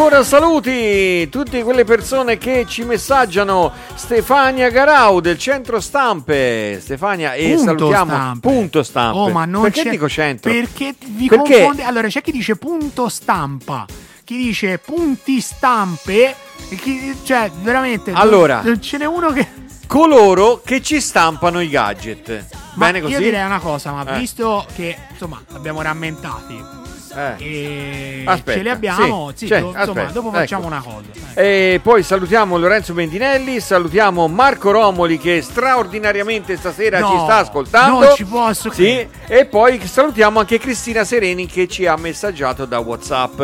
Ancora 0.01 0.23
saluti 0.23 1.27
tutte 1.27 1.61
quelle 1.61 1.83
persone 1.83 2.37
che 2.37 2.65
ci 2.65 2.83
messaggiano 2.85 3.69
Stefania 3.95 4.69
Garau 4.69 5.19
del 5.19 5.37
centro 5.37 5.81
stampe 5.81 6.79
Stefania 6.81 7.33
e 7.33 7.49
Punto 7.49 7.63
salutiamo 7.65 8.11
stampe. 8.13 8.47
punto 8.49 8.81
stampe 8.83 9.17
Oh, 9.19 9.29
ma 9.29 9.43
non 9.43 9.63
perché 9.63 9.83
c'è- 9.83 9.89
dico 9.89 10.07
centro? 10.07 10.49
Perché 10.53 10.95
vi 11.05 11.27
Perché? 11.27 11.53
confonde. 11.57 11.83
Allora, 11.83 12.07
c'è 12.07 12.21
chi 12.21 12.31
dice 12.31 12.55
punto 12.55 13.09
stampa, 13.09 13.85
chi 14.23 14.37
dice 14.37 14.77
punti 14.79 15.41
stampe. 15.41 16.33
chi- 16.81 17.17
cioè, 17.25 17.51
veramente. 17.61 18.11
Allora. 18.13 18.61
non- 18.63 18.81
ce 18.81 18.97
n'è 18.99 19.05
uno 19.05 19.31
che. 19.33 19.47
coloro 19.85 20.61
che 20.63 20.81
ci 20.81 21.01
stampano 21.01 21.59
i 21.59 21.67
gadget 21.67 22.45
Ma 22.75 22.85
bene 22.85 23.01
così? 23.01 23.13
Io 23.13 23.19
direi 23.19 23.43
una 23.45 23.59
cosa, 23.59 23.91
ma 23.91 24.05
Eh. 24.15 24.17
visto 24.19 24.65
che 24.75 24.95
insomma 25.11 25.41
abbiamo 25.53 25.81
rammentati 25.81 26.77
Eh. 27.15 28.23
Aspetta, 28.25 28.57
ce 28.57 28.63
li 28.63 28.69
abbiamo, 28.69 29.29
sì, 29.31 29.37
sì, 29.37 29.47
cioè, 29.47 29.59
insomma, 29.59 30.03
ecco. 30.03 30.11
dopo 30.11 30.31
facciamo 30.31 30.65
una 30.65 30.81
cosa. 30.83 31.05
Ecco. 31.11 31.39
E 31.39 31.79
poi 31.81 32.03
salutiamo 32.03 32.57
Lorenzo 32.57 32.93
Bendinelli, 32.93 33.59
salutiamo 33.59 34.27
Marco 34.27 34.71
Romoli 34.71 35.17
che 35.17 35.41
straordinariamente 35.41 36.57
stasera 36.57 36.99
No, 36.99 37.09
ci 37.09 37.17
sta 37.23 37.35
ascoltando. 37.37 37.99
non 37.99 38.15
ci 38.15 38.25
posso 38.25 38.71
Sì, 38.71 39.07
e 39.27 39.45
poi 39.45 39.79
salutiamo 39.85 40.39
anche 40.39 40.59
Cristina 40.59 41.03
Sereni 41.03 41.45
che 41.45 41.67
ci 41.67 41.85
ha 41.85 41.95
messaggiato 41.95 42.65
da 42.65 42.79
WhatsApp. 42.79 43.41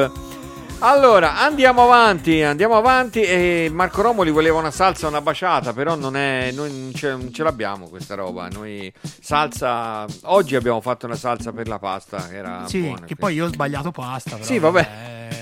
Allora, 0.80 1.38
andiamo 1.40 1.84
avanti, 1.84 2.44
andiamo 2.44 2.76
avanti 2.78 3.22
e 3.22 3.70
Marco 3.72 4.02
Romoli 4.04 4.30
voleva 4.30 4.60
una 4.60 4.70
salsa, 4.72 5.08
una 5.08 5.22
baciata, 5.22 5.74
però 5.74 5.96
non 5.96 6.16
è 6.16 6.52
noi 6.52 6.70
non 6.70 6.92
ce, 6.94 7.10
non 7.10 7.34
ce 7.34 7.42
l'abbiamo 7.44 7.88
questa 7.88 8.14
roba. 8.14 8.48
Noi 8.50 8.92
salsa 9.20 10.06
oggi 10.24 10.56
abbiamo 10.56 10.82
fatto 10.82 11.06
una 11.08 11.16
salsa 11.16 11.52
per 11.54 11.68
la 11.68 11.80
pasta 11.80 12.28
che 12.28 12.36
era 12.36 12.64
Sì, 12.68 12.82
buona. 12.82 13.06
che 13.06 13.16
poi 13.16 13.34
io 13.36 13.46
ho 13.46 13.48
sbagliato 13.48 13.92
pasta. 13.92 14.32
Però, 14.32 14.44
Sì, 14.44 14.60
vabbè. 14.60 14.90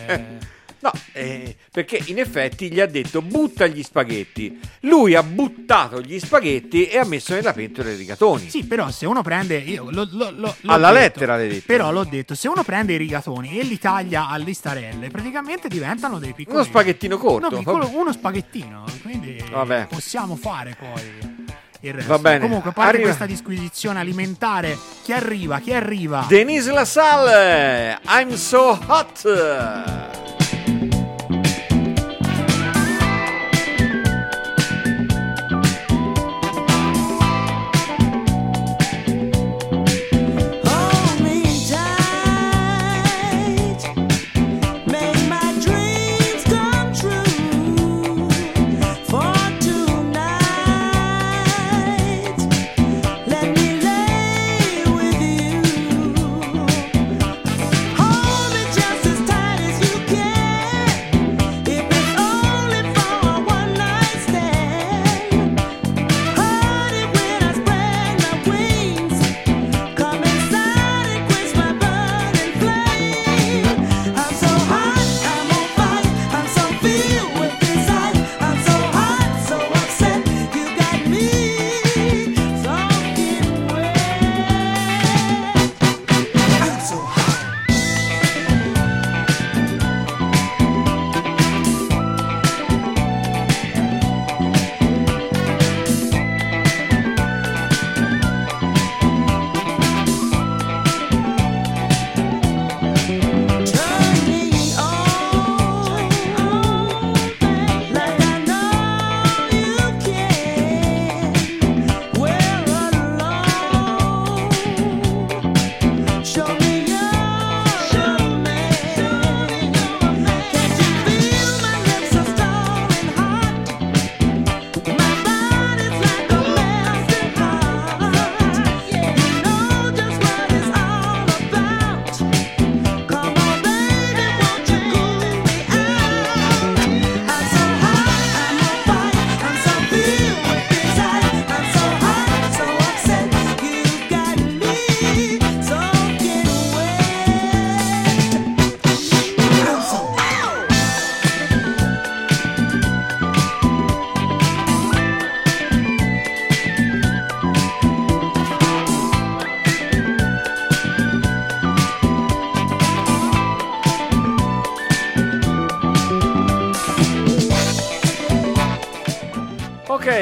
eh, 0.08 0.26
No, 0.84 0.92
eh, 1.14 1.56
perché 1.72 2.02
in 2.08 2.20
effetti 2.20 2.70
gli 2.70 2.82
ha 2.82 2.86
detto 2.86 3.22
butta 3.22 3.68
gli 3.68 3.82
spaghetti. 3.84 4.60
Lui 4.82 5.16
ha 5.16 5.24
buttato 5.24 6.02
gli 6.02 6.20
spaghetti 6.20 6.88
e 6.88 6.98
ha 6.98 7.06
messo 7.06 7.34
nella 7.34 7.54
pentola 7.54 7.90
i 7.90 7.96
rigatoni. 7.96 8.50
Sì, 8.50 8.66
però 8.66 8.92
se 8.92 9.06
uno 9.06 9.22
prende. 9.22 9.56
Io 9.60 9.86
lo- 9.90 10.06
lo- 10.12 10.30
lo- 10.36 10.56
l'ho 10.60 10.74
Alla 10.74 10.92
detto, 10.92 11.00
lettera 11.00 11.38
l'hai 11.38 11.48
detto. 11.48 11.64
Però 11.68 11.90
l'ho 11.90 12.04
detto: 12.04 12.36
se 12.36 12.50
uno 12.50 12.64
prende 12.64 12.92
i 12.92 12.98
rigatoni 12.98 13.58
e 13.58 13.64
li 13.64 13.80
taglia 13.80 14.28
a 14.28 14.36
listarelle, 14.36 15.08
praticamente 15.10 15.70
diventano 15.70 16.20
dei 16.20 16.34
piccoli. 16.34 16.58
Uno 16.58 16.66
spaghettino 16.66 17.18
corto. 17.18 17.50
No, 17.50 17.58
piccolo- 17.60 17.90
uno 17.94 18.12
spaghettino. 18.12 18.84
Quindi 19.04 19.42
Vabbè. 19.50 19.88
possiamo 19.90 20.36
fare 20.36 20.76
poi. 20.78 21.32
Il 21.80 21.94
resto. 21.94 22.10
Va 22.12 22.20
bene. 22.20 22.40
Comunque, 22.40 22.72
a 22.72 22.74
parte 22.74 22.90
Arriva- 22.96 23.06
questa 23.08 23.26
disquisizione 23.26 24.00
alimentare, 24.00 24.78
chi 25.04 25.14
arriva? 25.14 25.60
Chi 25.60 25.74
arriva? 25.74 26.26
Denise 26.28 26.72
Lassalle, 26.74 28.00
I'm 28.08 28.34
so 28.36 28.78
hot. 28.88 30.33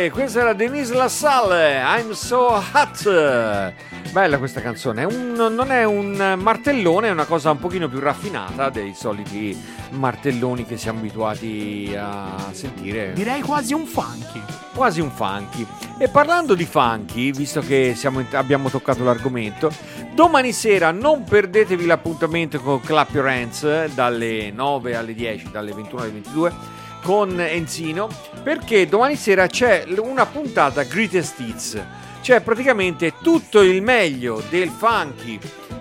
Ok, 0.01 0.09
questa 0.09 0.39
era 0.39 0.53
Denise 0.53 0.95
Lassalle, 0.95 1.79
I'm 1.79 2.09
so 2.13 2.59
hot. 2.73 3.73
Bella 4.11 4.39
questa 4.39 4.59
canzone, 4.59 5.03
un- 5.03 5.33
non 5.35 5.69
è 5.71 5.83
un 5.83 6.39
martellone, 6.41 7.09
è 7.09 7.11
una 7.11 7.25
cosa 7.25 7.51
un 7.51 7.59
pochino 7.59 7.87
più 7.87 7.99
raffinata 7.99 8.71
dei 8.71 8.95
soliti 8.95 9.55
martelloni 9.91 10.65
che 10.65 10.75
siamo 10.77 10.97
abituati 10.97 11.95
a 11.95 12.49
sentire. 12.51 13.13
Direi 13.13 13.41
quasi 13.41 13.75
un 13.75 13.85
funky. 13.85 14.41
quasi 14.73 15.01
un 15.01 15.11
funky. 15.11 15.67
E 15.99 16.07
parlando 16.07 16.55
di 16.55 16.65
funky, 16.65 17.31
visto 17.31 17.61
che 17.61 17.93
siamo 17.95 18.25
abbiamo 18.31 18.71
toccato 18.71 19.03
l'argomento, 19.03 19.71
domani 20.15 20.51
sera 20.51 20.89
non 20.89 21.23
perdetevi 21.25 21.85
l'appuntamento 21.85 22.59
con 22.59 22.79
Clap 22.81 23.13
Your 23.13 23.27
Hands 23.27 23.93
dalle 23.93 24.49
9 24.49 24.95
alle 24.95 25.13
10, 25.13 25.51
dalle 25.51 25.73
21 25.73 26.01
alle 26.01 26.11
22 26.11 26.79
con 27.01 27.39
Enzino, 27.39 28.09
perché 28.43 28.87
domani 28.87 29.15
sera 29.15 29.47
c'è 29.47 29.85
una 29.97 30.25
puntata 30.25 30.83
Greatest 30.83 31.39
Hits. 31.39 31.83
Cioè 32.21 32.41
praticamente 32.41 33.13
tutto 33.21 33.61
il 33.61 33.81
meglio 33.81 34.43
del 34.49 34.69
funky 34.69 35.39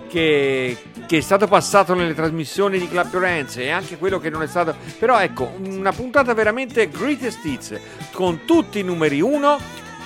che, 0.09 0.75
che 1.05 1.17
è 1.17 1.21
stato 1.21 1.47
passato 1.47 1.93
nelle 1.93 2.15
trasmissioni 2.15 2.79
di 2.79 2.89
Your 2.91 3.23
Hands 3.23 3.57
e 3.57 3.69
anche 3.69 3.97
quello 3.97 4.19
che 4.19 4.29
non 4.29 4.41
è 4.41 4.47
stato. 4.47 4.75
Però 4.97 5.19
ecco, 5.19 5.53
una 5.63 5.91
puntata 5.91 6.33
veramente 6.33 6.89
greatest 6.89 7.45
hits 7.45 7.79
con 8.11 8.45
tutti 8.45 8.79
i 8.79 8.83
numeri 8.83 9.21
1 9.21 9.59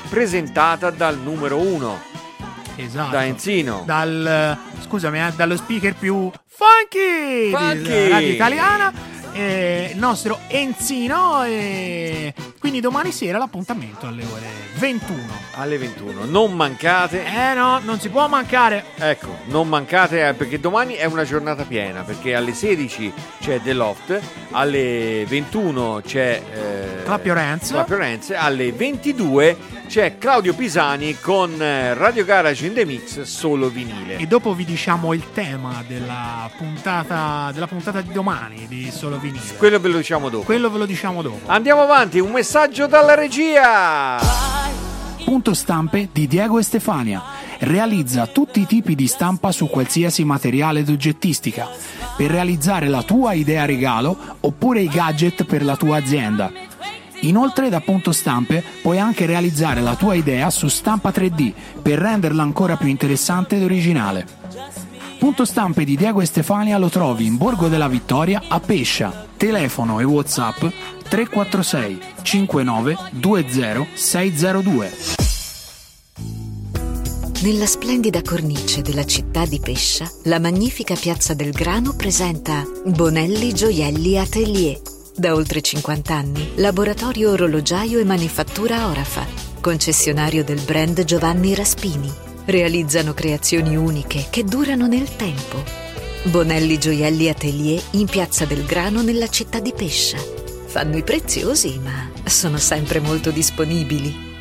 presentata 0.10 0.90
dal 0.92 1.18
numero 1.18 1.58
1 1.58 2.14
Esatto. 2.76 3.12
da 3.12 3.26
Enzino. 3.26 3.84
Dal, 3.86 4.58
scusami, 4.82 5.20
eh, 5.20 5.32
dallo 5.36 5.56
speaker 5.56 5.96
più 5.96 6.30
funky, 6.48 7.50
Funky! 7.52 8.10
radio 8.10 8.30
italiana. 8.30 8.94
Eh, 9.36 9.90
il 9.92 9.98
nostro 9.98 10.40
Enzino 10.48 11.44
e 11.44 12.34
Quindi 12.58 12.80
domani 12.80 13.12
sera 13.12 13.38
l'appuntamento 13.38 14.08
alle 14.08 14.24
ore 14.24 14.48
21. 14.78 15.22
Alle 15.56 15.78
21. 15.78 16.26
Non 16.26 16.54
mancate. 16.54 17.24
Eh 17.26 17.54
no, 17.54 17.80
non 17.80 18.00
si 18.00 18.10
può 18.10 18.28
mancare. 18.28 18.86
Ecco, 18.96 19.38
non 19.46 19.68
mancate 19.68 20.28
eh, 20.28 20.34
perché 20.34 20.60
domani 20.60 20.94
è 20.94 21.06
una 21.06 21.24
giornata 21.24 21.64
piena, 21.64 22.02
perché 22.02 22.34
alle 22.34 22.54
16 22.54 23.14
c'è 23.42 23.62
The 23.62 23.74
Loft, 23.74 24.20
alle 24.52 25.26
21 25.28 26.02
c'è 26.06 26.42
eh, 26.54 27.04
Clap 27.04 27.26
Your 27.26 27.38
Hands. 27.38 27.70
Clap 27.70 27.90
Your 27.90 28.02
Hands, 28.02 28.30
alle 28.32 28.72
22 28.72 29.58
c'è 29.88 30.18
Claudio 30.18 30.54
Pisani 30.54 31.18
con 31.20 31.62
eh, 31.62 31.94
Radio 31.94 32.26
Garage 32.26 32.66
in 32.66 32.74
the 32.74 32.86
Mix 32.86 33.22
solo 33.22 33.70
vinile. 33.70 34.18
E 34.18 34.26
dopo 34.26 34.54
vi 34.54 34.66
diciamo 34.66 35.14
il 35.14 35.32
tema 35.34 35.84
della 35.88 36.50
puntata, 36.58 37.52
della 37.54 37.68
puntata 37.68 38.02
di 38.02 38.12
domani 38.12 38.66
di 38.68 38.90
Solo 38.92 39.20
Vinile. 39.20 39.56
Quello 39.58 39.80
ve 39.80 39.90
lo 39.90 39.98
diciamo 39.98 40.30
dopo. 40.30 40.44
Quello 40.44 40.70
ve 40.70 40.78
lo 40.78 40.86
diciamo 40.86 41.22
dopo. 41.22 41.40
Andiamo 41.46 41.82
avanti, 41.82 42.20
un 42.20 42.32
messaggio 42.32 42.88
dalla 42.88 43.16
regia. 43.16 44.20
Punto 45.24 45.54
stampe 45.54 46.10
di 46.12 46.28
Diego 46.28 46.60
e 46.60 46.64
Stefania. 46.64 47.24
Realizza 47.60 48.28
tutti 48.28 48.62
i 48.62 48.66
tipi 48.66 48.96
di 48.96 49.08
stampa 49.08 49.52
su 49.52 49.68
qualsiasi 49.68 50.24
materiale 50.24 50.84
d'oggettistica 50.84 51.70
per 52.16 52.30
realizzare 52.30 52.88
la 52.88 53.04
tua 53.04 53.34
idea 53.34 53.66
regalo 53.66 54.18
oppure 54.42 54.82
i 54.82 54.88
gadget 54.88 55.46
per 55.46 55.64
la 55.64 55.76
tua 55.76 55.98
azienda. 55.98 56.65
Inoltre 57.26 57.70
da 57.70 57.82
Punto 57.82 58.12
Stampe 58.12 58.64
puoi 58.82 59.00
anche 59.00 59.26
realizzare 59.26 59.82
la 59.82 59.96
tua 59.96 60.14
idea 60.14 60.50
su 60.50 60.68
stampa 60.68 61.10
3D 61.10 61.54
per 61.82 61.98
renderla 62.00 62.44
ancora 62.44 62.78
più 62.78 62.88
interessante 62.88 63.56
ed 63.56 63.64
originale. 63.64 64.26
Punto 65.18 65.46
Stampe 65.46 65.86
di 65.86 65.96
Diego 65.96 66.22
e 66.22 66.26
Stefania 66.26 66.78
lo 66.78 66.90
trovi 66.90 67.26
in 67.26 67.38
Borgo 67.38 67.68
della 67.68 67.88
Vittoria 67.88 68.44
a 68.48 68.60
Pescia. 68.60 69.26
Telefono 69.38 70.00
e 70.00 70.04
WhatsApp 70.04 70.66
346 71.10 72.00
59 72.22 72.98
20 73.12 73.88
602. 73.94 74.92
Nella 77.42 77.66
splendida 77.66 78.22
cornice 78.22 78.82
della 78.82 79.06
città 79.06 79.46
di 79.46 79.60
Pescia, 79.60 80.10
la 80.24 80.40
magnifica 80.40 80.96
piazza 80.96 81.34
del 81.34 81.52
Grano 81.52 81.94
presenta 81.96 82.64
Bonelli 82.86 83.54
Gioielli 83.54 84.18
Atelier. 84.18 84.95
Da 85.18 85.34
oltre 85.34 85.62
50 85.62 86.14
anni, 86.14 86.52
laboratorio 86.56 87.32
orologiaio 87.32 88.00
e 88.00 88.04
manifattura 88.04 88.90
Orafa, 88.90 89.26
concessionario 89.62 90.44
del 90.44 90.60
brand 90.60 91.06
Giovanni 91.06 91.56
Raspini. 91.56 92.12
Realizzano 92.44 93.14
creazioni 93.14 93.78
uniche 93.78 94.28
che 94.30 94.44
durano 94.44 94.88
nel 94.88 95.16
tempo. 95.16 95.64
Bonelli 96.24 96.78
Gioielli 96.78 97.30
Atelier 97.30 97.82
in 97.92 98.08
piazza 98.08 98.44
del 98.44 98.66
Grano 98.66 99.02
nella 99.02 99.30
città 99.30 99.62
di 99.62 99.72
Pescia. 99.74 100.18
Fanno 100.66 100.98
i 100.98 101.04
preziosi, 101.04 101.80
ma 101.82 102.12
sono 102.26 102.58
sempre 102.58 103.00
molto 103.00 103.32
disponibili. 103.32 104.35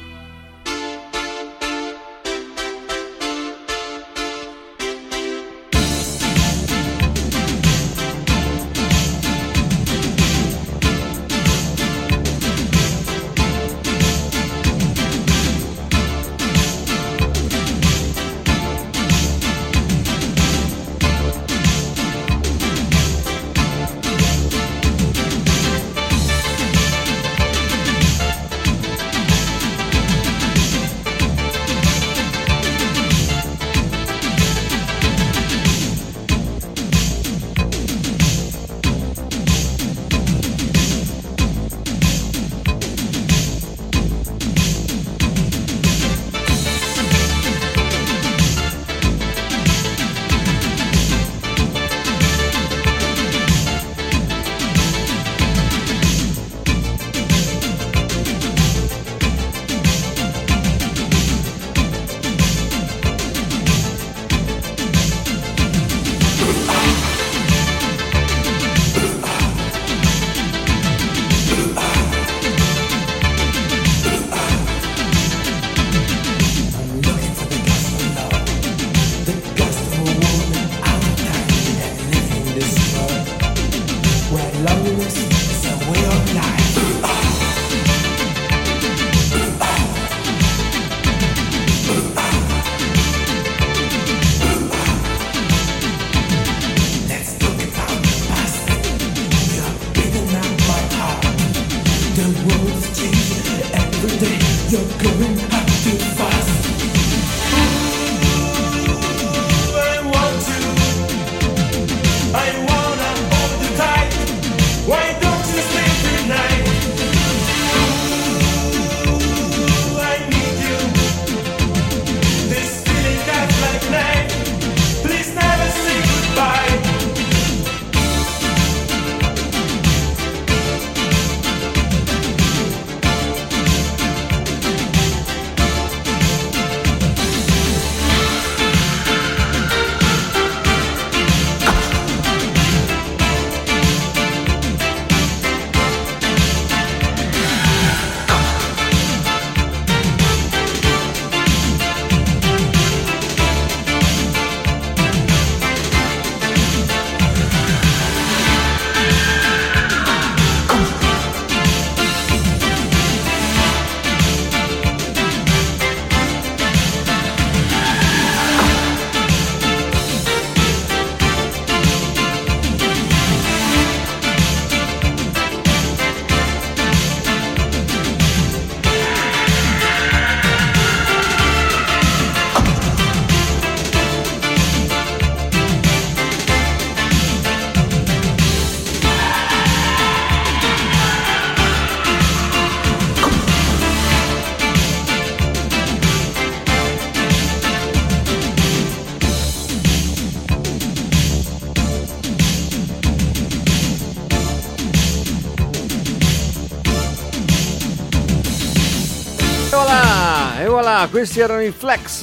Questi 211.15 211.39
erano 211.39 211.63
i 211.63 211.71
Flex. 211.71 212.23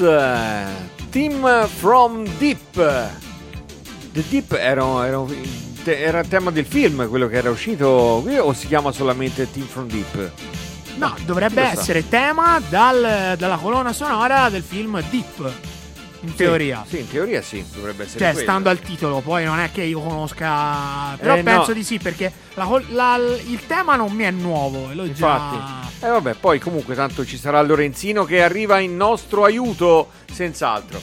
Team 1.12 1.66
from 1.70 2.28
Deep. 2.38 2.74
The 4.12 4.24
Deep 4.28 4.52
era, 4.52 4.84
era, 5.08 5.24
era 5.86 6.20
il 6.20 6.28
tema 6.28 6.52
del 6.52 6.66
film, 6.66 7.08
quello 7.08 7.28
che 7.30 7.38
era 7.38 7.50
uscito 7.50 8.20
qui, 8.22 8.38
o 8.38 8.52
si 8.52 8.68
chiama 8.68 8.92
solamente 8.92 9.50
Team 9.50 9.66
from 9.66 9.88
Deep? 9.88 10.32
No, 10.98 11.16
dovrebbe 11.24 11.62
lo 11.62 11.68
sa? 11.68 11.72
essere 11.80 12.10
tema 12.10 12.62
dal- 12.68 13.36
dalla 13.38 13.56
colonna 13.56 13.94
sonora 13.94 14.50
del 14.50 14.62
film 14.62 15.02
Deep. 15.10 15.52
In 16.24 16.36
teoria. 16.36 16.84
Sì, 16.86 17.00
in 17.00 17.10
teoria 17.10 17.42
sì, 17.42 17.66
dovrebbe 17.74 18.04
essere 18.04 18.20
Cioè, 18.20 18.32
quello. 18.32 18.46
stando 18.46 18.70
al 18.70 18.80
titolo, 18.82 19.22
poi 19.22 19.46
non 19.46 19.58
è 19.60 19.72
che 19.72 19.84
io 19.84 20.02
conosca. 20.02 21.16
Però 21.18 21.36
Eh, 21.38 21.44
penso 21.44 21.70
no. 21.70 21.74
di 21.76 21.84
sì, 21.86 21.98
perché 21.98 22.30
la 22.56 22.68
la- 22.90 23.16
il 23.16 23.66
tema 23.68 23.96
non 23.96 24.12
mi 24.12 24.26
è 24.26 24.32
nuovo. 24.32 24.90
L'ho 24.92 25.06
Infatti. 25.06 25.56
già. 25.56 25.81
E 26.04 26.08
vabbè, 26.08 26.34
poi 26.34 26.58
comunque 26.58 26.96
tanto 26.96 27.24
ci 27.24 27.38
sarà 27.38 27.62
Lorenzino 27.62 28.26
che 28.26 28.42
arriva 28.42 28.80
in 28.80 28.98
nostro 28.98 29.44
aiuto, 29.44 30.10
senz'altro. 30.32 31.00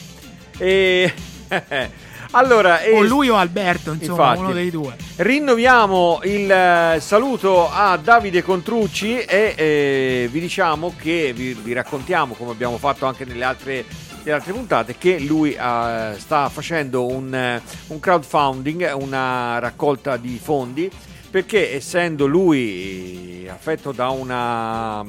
E... 0.57 1.13
allora, 2.31 2.81
e- 2.81 2.97
O 2.97 3.03
lui 3.03 3.29
o 3.29 3.37
Alberto, 3.37 3.93
insomma, 3.93 4.31
Infatti. 4.31 4.39
uno 4.41 4.51
dei 4.51 4.69
due. 4.69 4.97
Rinnoviamo 5.15 6.19
il 6.23 6.51
eh, 6.51 6.97
saluto 6.99 7.71
a 7.71 7.95
Davide 7.95 8.43
Contrucci 8.43 9.19
e 9.19 9.53
eh, 9.55 10.29
vi 10.29 10.41
diciamo 10.41 10.93
che 10.97 11.31
vi, 11.33 11.53
vi 11.53 11.71
raccontiamo, 11.71 12.33
come 12.33 12.51
abbiamo 12.51 12.77
fatto 12.77 13.05
anche 13.05 13.23
nelle 13.23 13.45
altre, 13.45 13.85
nelle 14.17 14.33
altre 14.33 14.51
puntate, 14.51 14.97
che 14.97 15.17
lui 15.19 15.53
eh, 15.53 16.15
sta 16.17 16.49
facendo 16.49 17.05
un, 17.05 17.33
eh, 17.33 17.61
un 17.87 17.99
crowdfunding, 18.01 18.91
una 18.99 19.59
raccolta 19.59 20.17
di 20.17 20.37
fondi, 20.43 20.91
perché 21.29 21.75
essendo 21.75 22.25
lui 22.25 23.47
affetto 23.49 23.91
da 23.91 24.09
una, 24.09 25.05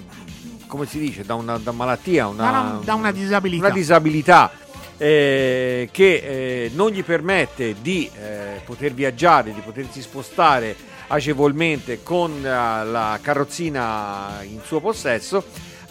come 0.66 0.86
si 0.86 0.98
dice, 0.98 1.24
da 1.24 1.34
una 1.34 1.58
da 1.58 1.72
malattia, 1.72 2.28
una, 2.28 2.42
Da 2.50 2.60
una- 2.60 2.80
da 2.84 2.94
una 2.94 3.10
disabilità. 3.12 3.64
una 3.66 3.74
disabilità 3.74 4.50
eh, 4.96 5.88
che 5.90 6.14
eh, 6.14 6.70
non 6.74 6.90
gli 6.90 7.02
permette 7.02 7.76
di 7.80 8.10
eh, 8.14 8.60
poter 8.64 8.92
viaggiare, 8.92 9.54
di 9.54 9.60
potersi 9.60 10.02
spostare 10.02 10.76
agevolmente 11.08 12.02
con 12.02 12.32
eh, 12.44 12.48
la 12.48 13.18
carrozzina 13.20 14.40
in 14.42 14.60
suo 14.64 14.80
possesso, 14.80 15.42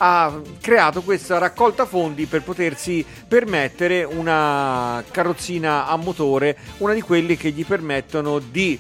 ha 0.02 0.40
creato 0.62 1.02
questa 1.02 1.38
raccolta 1.40 1.86
fondi 1.86 2.26
per 2.26 2.42
potersi 2.44 3.06
permettere 3.28 4.04
una 4.06 5.04
carrozzina 5.12 5.88
a 5.88 5.96
motore, 5.98 6.56
una 6.78 6.94
di 6.94 7.02
quelle 7.02 7.36
che 7.36 7.50
gli 7.52 7.66
permettono 7.66 8.40
di 8.40 8.80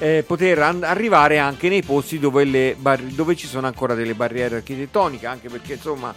eh, 0.00 0.24
poter 0.26 0.58
an- 0.60 0.82
arrivare 0.82 1.38
anche 1.38 1.68
nei 1.68 1.82
posti 1.82 2.18
dove, 2.18 2.74
bar- 2.76 3.02
dove 3.02 3.36
ci 3.36 3.46
sono 3.46 3.66
ancora 3.66 3.94
delle 3.94 4.14
barriere 4.14 4.56
architettoniche, 4.56 5.26
anche 5.26 5.48
perché 5.48 5.74
insomma 5.74 6.12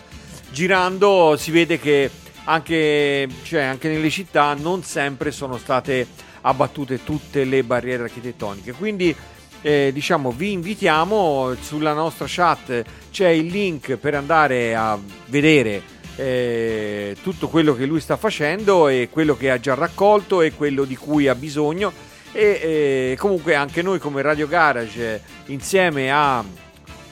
girando 0.50 1.36
si 1.38 1.52
vede 1.52 1.78
che 1.78 2.10
anche, 2.46 3.28
cioè, 3.44 3.62
anche 3.62 3.90
nelle 3.90 4.10
città 4.10 4.54
non 4.54 4.84
sempre 4.84 5.32
sono 5.32 5.58
state 5.58 6.08
abbattute 6.42 7.04
tutte 7.04 7.44
le 7.44 7.64
barriere 7.64 8.04
architettoniche. 8.04 8.72
Quindi 8.72 9.14
eh, 9.62 9.92
diciamo 9.94 10.32
vi 10.32 10.52
invitiamo 10.54 11.56
sulla 11.62 11.94
nostra 11.94 12.26
chat 12.28 12.84
c'è 13.12 13.30
il 13.30 13.46
link 13.46 13.96
per 13.96 14.14
andare 14.14 14.76
a 14.76 15.00
vedere 15.28 15.82
eh, 16.18 17.16
tutto 17.22 17.48
quello 17.48 17.74
che 17.74 17.86
lui 17.86 18.02
sta 18.02 18.18
facendo 18.18 18.90
e 18.90 19.08
quello 19.10 19.38
che 19.38 19.50
ha 19.50 19.60
già 19.60 19.74
raccolto 19.74 20.42
e 20.42 20.54
quello 20.54 20.84
di 20.84 20.98
cui 20.98 21.28
ha 21.28 21.36
bisogno 21.36 22.12
e 22.34 23.12
eh, 23.12 23.18
comunque 23.18 23.56
anche 23.56 23.82
noi 23.82 24.00
come 24.00 24.22
Radio 24.22 24.48
Garage 24.48 25.22
insieme 25.46 26.12
a 26.12 26.44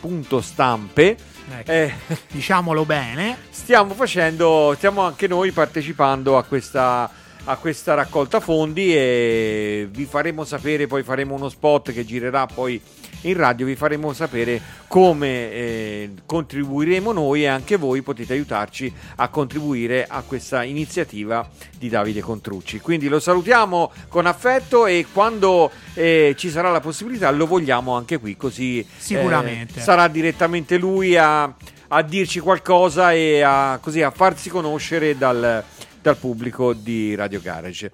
Punto 0.01 0.41
Stampe 0.41 1.29
Ecco, 1.49 1.71
eh, 1.71 1.93
Diciamolo 2.31 2.85
bene. 2.85 3.37
stiamo 3.49 3.93
facendo, 3.93 4.73
stiamo 4.77 5.01
anche 5.01 5.27
noi 5.27 5.51
partecipando 5.51 6.37
a 6.37 6.43
questa, 6.43 7.09
a 7.45 7.55
questa 7.57 7.93
raccolta 7.93 8.39
fondi 8.39 8.95
e 8.95 9.87
vi 9.89 10.05
faremo 10.05 10.43
sapere, 10.45 10.87
poi 10.87 11.03
faremo 11.03 11.35
uno 11.35 11.49
spot 11.49 11.91
che 11.91 12.05
girerà 12.05 12.45
poi 12.45 12.79
in 13.21 13.35
radio, 13.35 13.65
vi 13.65 13.75
faremo 13.75 14.13
sapere 14.13 14.59
come 14.87 15.51
eh, 15.51 16.09
contribuiremo 16.25 17.11
noi 17.11 17.43
e 17.43 17.47
anche 17.47 17.75
voi 17.77 18.01
potete 18.01 18.33
aiutarci 18.33 18.91
a 19.17 19.27
contribuire 19.29 20.05
a 20.07 20.23
questa 20.25 20.63
iniziativa 20.63 21.47
di 21.77 21.89
Davide 21.89 22.21
Contrucci. 22.21 22.79
Quindi 22.79 23.07
lo 23.07 23.19
salutiamo 23.19 23.91
con 24.07 24.25
affetto 24.25 24.85
e 24.85 25.05
quando 25.11 25.69
eh, 25.93 26.33
ci 26.37 26.49
sarà 26.49 26.71
la 26.71 26.79
possibilità 26.79 27.29
lo 27.31 27.45
vogliamo 27.45 27.95
anche 27.95 28.17
qui, 28.17 28.35
così 28.35 28.79
eh, 28.79 28.85
Sicuramente. 28.97 29.79
sarà 29.81 30.07
direttamente 30.07 30.77
lui 30.77 31.15
a, 31.15 31.43
a 31.43 32.01
dirci 32.01 32.39
qualcosa 32.39 33.13
e 33.13 33.41
a, 33.41 33.77
così, 33.81 34.01
a 34.01 34.09
farsi 34.11 34.49
conoscere 34.49 35.17
dal, 35.17 35.63
dal 36.01 36.17
pubblico 36.17 36.73
di 36.73 37.15
Radio 37.15 37.39
Garage. 37.41 37.91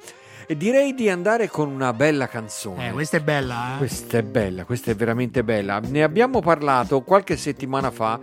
E 0.50 0.56
direi 0.56 0.94
di 0.94 1.10
andare 1.10 1.50
con 1.50 1.70
una 1.70 1.92
bella 1.92 2.28
canzone. 2.28 2.88
Eh, 2.90 2.92
questa 2.94 3.18
è 3.18 3.20
bella, 3.22 3.76
eh. 3.76 3.78
Questa 3.80 4.18
è 4.18 4.24
bella, 4.24 4.64
questa 4.64 4.92
è 4.92 4.96
veramente 4.96 5.44
bella. 5.44 5.80
Ne 5.80 6.04
abbiamo 6.04 6.40
parlato 6.40 7.02
qualche 7.02 7.36
settimana 7.36 7.92
fa 7.92 8.20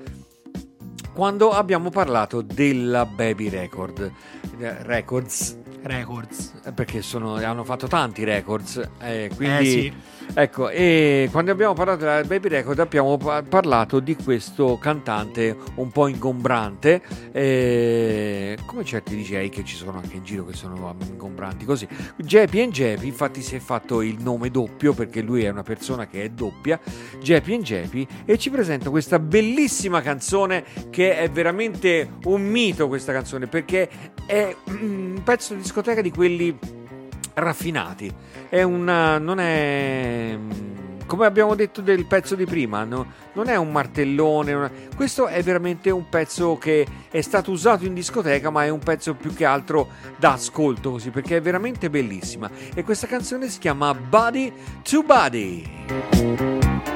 quando 1.12 1.50
abbiamo 1.50 1.90
parlato 1.90 2.40
della 2.40 3.04
Baby 3.06 3.48
Record. 3.48 4.10
eh, 4.58 4.82
Records, 4.84 5.56
Records. 5.82 6.54
eh, 6.64 6.72
perché 6.72 7.02
sono- 7.02 7.34
hanno 7.34 7.62
fatto 7.64 7.86
tanti 7.88 8.24
records. 8.24 8.76
eh, 9.00 9.24
Eh 9.24 9.30
quindi, 9.34 9.66
sì. 9.70 9.92
Ecco, 10.32 10.68
e 10.68 11.28
quando 11.30 11.50
abbiamo 11.50 11.74
parlato 11.74 12.00
della 12.00 12.22
Baby 12.22 12.48
Record 12.48 12.78
abbiamo 12.78 13.16
pa- 13.16 13.42
parlato 13.42 14.00
di 14.00 14.16
questo 14.16 14.78
cantante 14.78 15.56
un 15.76 15.90
po' 15.90 16.08
ingombrante, 16.08 17.02
eh, 17.32 18.56
come 18.64 18.84
certi 18.84 19.16
DJ 19.16 19.48
che 19.48 19.64
ci 19.64 19.76
sono 19.76 19.98
anche 19.98 20.16
in 20.16 20.24
giro 20.24 20.44
che 20.44 20.54
sono 20.54 20.96
ingombranti 21.06 21.64
così. 21.64 21.86
Jeppy 22.16 22.68
Jeppy 22.68 23.06
infatti 23.06 23.42
si 23.42 23.56
è 23.56 23.58
fatto 23.58 24.00
il 24.00 24.16
nome 24.20 24.50
doppio 24.50 24.92
perché 24.92 25.20
lui 25.20 25.44
è 25.44 25.48
una 25.48 25.62
persona 25.62 26.06
che 26.06 26.22
è 26.22 26.28
doppia, 26.30 26.80
Jeppy 27.20 27.58
Jeppy, 27.58 28.06
e 28.24 28.38
ci 28.38 28.50
presenta 28.50 28.90
questa 28.90 29.18
bellissima 29.18 30.00
canzone 30.00 30.64
che 30.90 31.18
è 31.18 31.30
veramente 31.30 32.14
un 32.24 32.42
mito 32.42 32.88
questa 32.88 33.12
canzone 33.12 33.46
perché 33.46 33.88
è 34.26 34.54
un 34.66 35.20
pezzo 35.24 35.54
di 35.54 35.60
discoteca 35.60 36.00
di 36.00 36.10
quelli 36.10 36.82
raffinati. 37.34 38.12
È 38.48 38.62
una. 38.62 39.18
non 39.18 39.40
è. 39.40 40.38
Come 41.06 41.26
abbiamo 41.26 41.54
detto 41.54 41.82
del 41.82 42.06
pezzo 42.06 42.34
di 42.34 42.46
prima, 42.46 42.82
no? 42.84 43.06
non 43.34 43.48
è 43.48 43.56
un 43.56 43.70
martellone. 43.70 44.52
una- 44.54 44.70
questo 44.96 45.26
è 45.26 45.42
veramente 45.42 45.90
un 45.90 46.08
pezzo 46.08 46.56
che 46.56 46.86
è 47.10 47.20
stato 47.20 47.50
usato 47.50 47.84
in 47.84 47.92
discoteca, 47.92 48.48
ma 48.48 48.64
è 48.64 48.70
un 48.70 48.78
pezzo 48.78 49.14
più 49.14 49.34
che 49.34 49.44
altro 49.44 49.88
da 50.16 50.32
ascolto 50.32 50.92
così 50.92 51.10
perché 51.10 51.36
è 51.36 51.40
veramente 51.42 51.90
bellissima. 51.90 52.50
E 52.74 52.82
questa 52.82 53.06
canzone 53.06 53.48
si 53.48 53.58
chiama 53.58 53.92
Body 53.92 54.50
to. 54.82 55.02
Body 55.02 56.93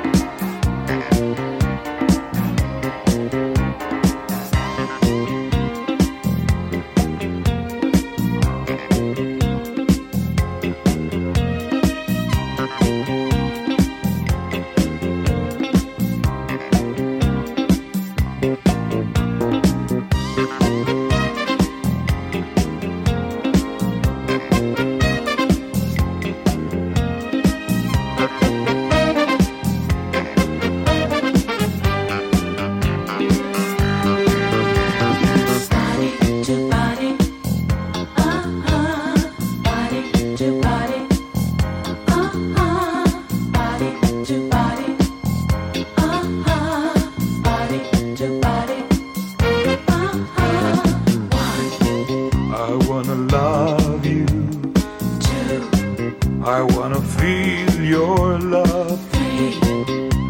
I 56.49 56.63
wanna 56.63 57.03
feel 57.03 57.85
your 57.85 58.39
love. 58.39 58.99
three, 59.13 59.53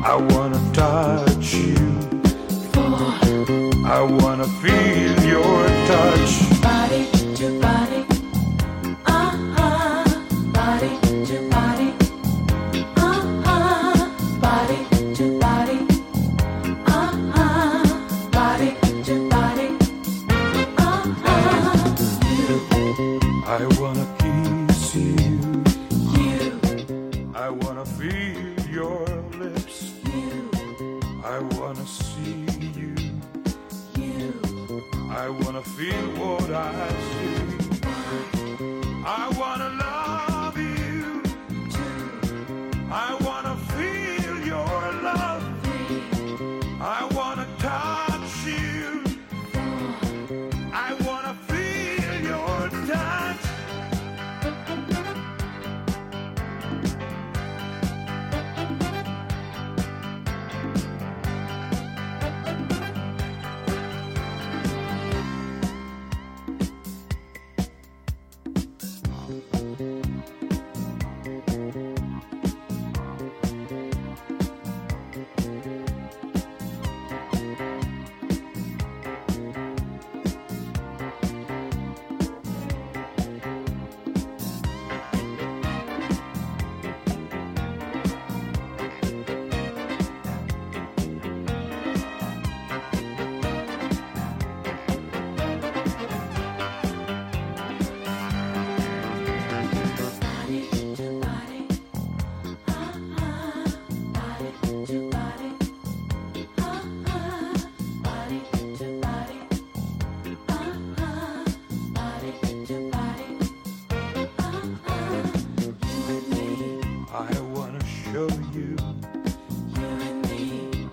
I 0.05 0.17
wanna 0.17 0.61
touch 0.73 1.55
you. 1.55 1.77
four. 2.73 3.85
I 3.87 4.03
wanna 4.03 4.49
feel 4.61 5.15
your 5.25 5.67
touch. 5.87 6.48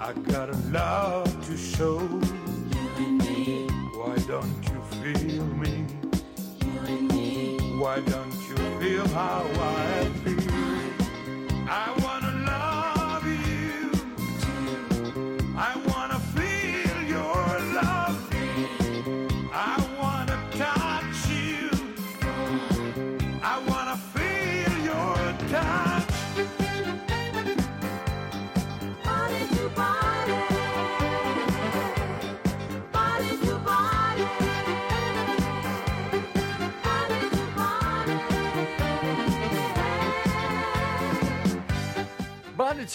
I 0.06 0.14
got 0.14 0.50
a 0.52 0.58
lot 0.70 1.26
to 1.46 1.58
show. 1.58 1.98
You 1.98 2.90
and 2.98 3.18
me. 3.18 3.68
Why 3.98 4.16
don't 4.28 4.64
you 4.70 4.80
feel 5.02 5.46
me? 5.48 5.88
You 6.62 6.80
and 6.86 7.12
me? 7.12 7.58
Why 7.80 8.02
don't 8.02 8.34
you 8.48 8.56
feel 8.80 9.08
how 9.08 9.45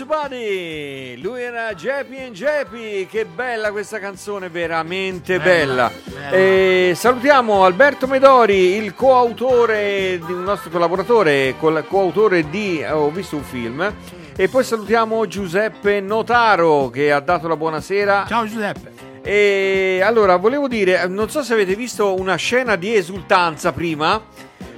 Bunny, 0.07 1.21
lui 1.21 1.43
era 1.43 1.75
Jeppy 1.75 2.23
and 2.23 2.35
Jeppy, 2.35 3.07
che 3.07 3.25
bella 3.25 3.73
questa 3.73 3.99
canzone, 3.99 4.49
veramente 4.49 5.39
bella. 5.41 5.91
Bella, 6.05 6.31
E 6.31 6.93
salutiamo 6.95 7.65
Alberto 7.65 8.07
Medori, 8.07 8.77
il 8.77 8.95
coautore, 8.95 10.21
un 10.23 10.43
nostro 10.43 10.71
collaboratore, 10.71 11.55
col- 11.59 11.85
coautore 11.87 12.49
di 12.49 12.83
Ho 12.89 13.11
visto 13.11 13.37
un 13.37 13.43
film. 13.43 13.95
E 14.37 14.49
poi 14.49 14.65
salutiamo 14.65 15.27
Giuseppe 15.27 16.01
Notaro 16.01 16.89
che 16.89 17.13
ha 17.13 17.21
dato 17.21 17.49
la 17.49 17.57
buonasera. 17.57 18.25
Ciao 18.29 18.47
Giuseppe. 18.47 18.93
E 19.23 20.01
allora 20.03 20.37
volevo 20.37 20.69
dire, 20.69 21.07
non 21.09 21.29
so 21.29 21.43
se 21.43 21.53
avete 21.53 21.75
visto 21.75 22.19
una 22.19 22.37
scena 22.37 22.77
di 22.77 22.95
esultanza 22.95 23.73
prima, 23.73 24.23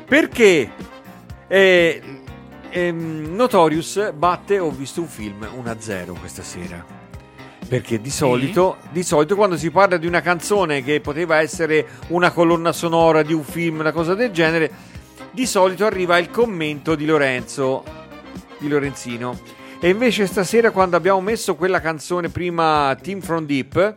perché 0.05 0.71
eh, 1.47 2.22
ehm, 2.73 3.35
Notorious 3.35 4.12
batte, 4.12 4.59
ho 4.59 4.70
visto 4.70 5.03
un 5.03 5.07
film 5.07 5.47
1-0 5.62 6.18
questa 6.18 6.43
sera. 6.43 6.85
Perché 7.68 8.01
di 8.01 8.11
solito, 8.11 8.79
di 8.91 9.03
solito 9.03 9.37
quando 9.37 9.57
si 9.57 9.70
parla 9.70 9.97
di 9.97 10.07
una 10.07 10.20
canzone 10.20 10.83
che 10.83 11.01
poteva 11.01 11.41
essere 11.41 11.87
una 12.09 12.31
colonna 12.33 12.73
sonora 12.73 13.23
di 13.23 13.33
un 13.33 13.45
film, 13.45 13.79
una 13.79 13.93
cosa 13.93 14.14
del 14.14 14.31
genere, 14.31 14.70
di 15.31 15.47
solito 15.47 15.87
arriva 15.87 16.18
il 16.18 16.31
commento 16.31 16.95
di 16.95 17.07
Lorenzo, 17.07 17.83
di 18.59 18.68
Lorenzino. 18.68 19.39
E 19.81 19.89
invece 19.89 20.27
stasera 20.27 20.70
quando 20.70 20.97
abbiamo 20.97 21.20
messo 21.20 21.55
quella 21.55 21.81
canzone 21.81 22.29
prima 22.29 22.97
Team 23.01 23.20
from 23.20 23.47
Deep, 23.47 23.97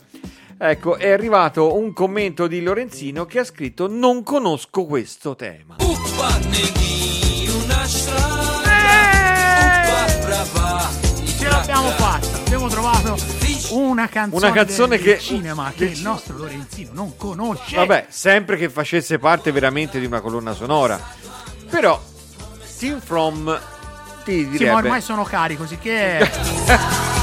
ecco, 0.57 0.95
è 0.95 1.09
arrivato 1.09 1.75
un 1.75 1.91
commento 1.91 2.47
di 2.47 2.61
Lorenzino 2.61 3.25
che 3.25 3.39
ha 3.39 3.43
scritto 3.43 3.87
non 3.87 4.23
conosco 4.23 4.85
questo 4.85 5.35
tema. 5.35 5.75
Ce 5.79 7.04
l'abbiamo 11.65 11.89
fatta. 11.91 12.37
Abbiamo 12.45 12.67
trovato 12.67 13.17
una 13.71 14.07
canzone, 14.07 14.45
Una 14.45 14.53
canzone 14.55 14.95
del, 14.97 15.05
che- 15.05 15.11
del 15.13 15.19
cinema 15.19 15.73
che 15.75 15.85
il 15.85 16.01
nostro 16.01 16.37
Lorenzino 16.37 16.91
non 16.93 17.17
conosce. 17.17 17.75
Vabbè, 17.75 18.05
sempre 18.09 18.57
che 18.57 18.69
facesse 18.69 19.17
parte 19.17 19.51
veramente 19.51 19.99
di 19.99 20.05
una 20.05 20.21
colonna 20.21 20.53
sonora. 20.53 20.99
Però 21.69 21.99
Team 22.77 22.99
From 23.01 23.59
ti 24.23 24.37
Sì, 24.37 24.43
ma 24.43 24.49
direbbe 24.51 24.73
ormai 24.75 25.01
sono 25.01 25.23
carico, 25.23 25.63
così 25.63 25.77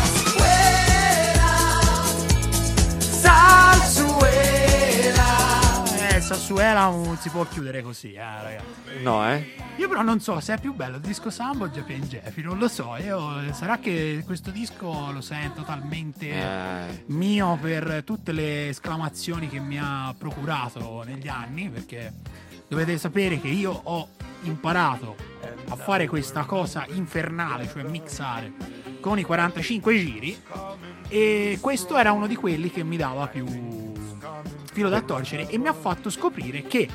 Sassuela 6.33 6.89
non 6.89 7.19
si 7.19 7.29
può 7.29 7.45
chiudere 7.45 7.83
così, 7.83 8.15
eh, 8.15 8.21
ragazzi. 8.21 9.03
No, 9.03 9.29
eh? 9.31 9.55
Io 9.77 9.87
però 9.87 10.01
non 10.01 10.19
so 10.19 10.41
se 10.41 10.55
è 10.55 10.59
più 10.59 10.73
bello 10.73 10.97
il 10.97 11.03
disco 11.03 11.29
Sambo 11.29 11.65
o 11.65 11.69
Jeffy 11.69 11.93
and 11.93 12.07
Jeffy, 12.07 12.41
non 12.41 12.57
lo 12.57 12.69
so. 12.69 12.97
Io, 12.97 13.53
sarà 13.53 13.79
che 13.79 14.23
questo 14.25 14.51
disco 14.51 15.11
lo 15.13 15.21
sento 15.21 15.63
talmente 15.63 16.31
Eh, 16.31 17.05
mio 17.09 17.59
per 17.61 18.03
tutte 18.07 18.33
le 18.33 18.71
esclamazioni 18.71 19.47
che 19.47 19.61
mi 19.61 19.79
ha 19.79 20.15
procurato 20.17 21.03
negli 21.05 21.29
anni, 21.29 21.69
perché 21.69 22.11
dovete 22.67 22.97
sapere 22.97 23.39
che 23.39 23.49
io 23.49 23.71
ho 23.71 24.09
imparato 24.45 25.17
a 25.69 25.77
fare 25.77 26.09
questa 26.09 26.45
cosa 26.45 26.87
infernale, 26.89 27.69
cioè 27.69 27.83
mixare 27.83 28.53
con 29.01 29.19
i 29.19 29.23
45 29.23 29.99
giri 29.99 30.43
e 31.09 31.59
questo 31.61 31.99
era 31.99 32.13
uno 32.13 32.27
di 32.27 32.37
quelli 32.37 32.71
che 32.71 32.83
mi 32.83 32.97
dava 32.97 33.27
più 33.27 33.92
filo 34.73 34.89
da 34.89 35.01
torcere 35.03 35.49
e 35.49 35.59
mi 35.59 35.69
ha 35.69 35.73
fatto 35.73 36.11
scoprire 36.11 36.63
che 36.63 36.89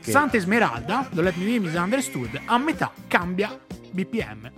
Santa 0.00 0.36
Esmeralda, 0.36 1.08
Don't 1.10 1.24
Let 1.24 1.36
Me 1.36 1.44
Be 1.44 1.58
Misunderstood, 1.60 2.40
a 2.46 2.58
metà 2.58 2.92
cambia 3.06 3.58
BPM 3.90 4.50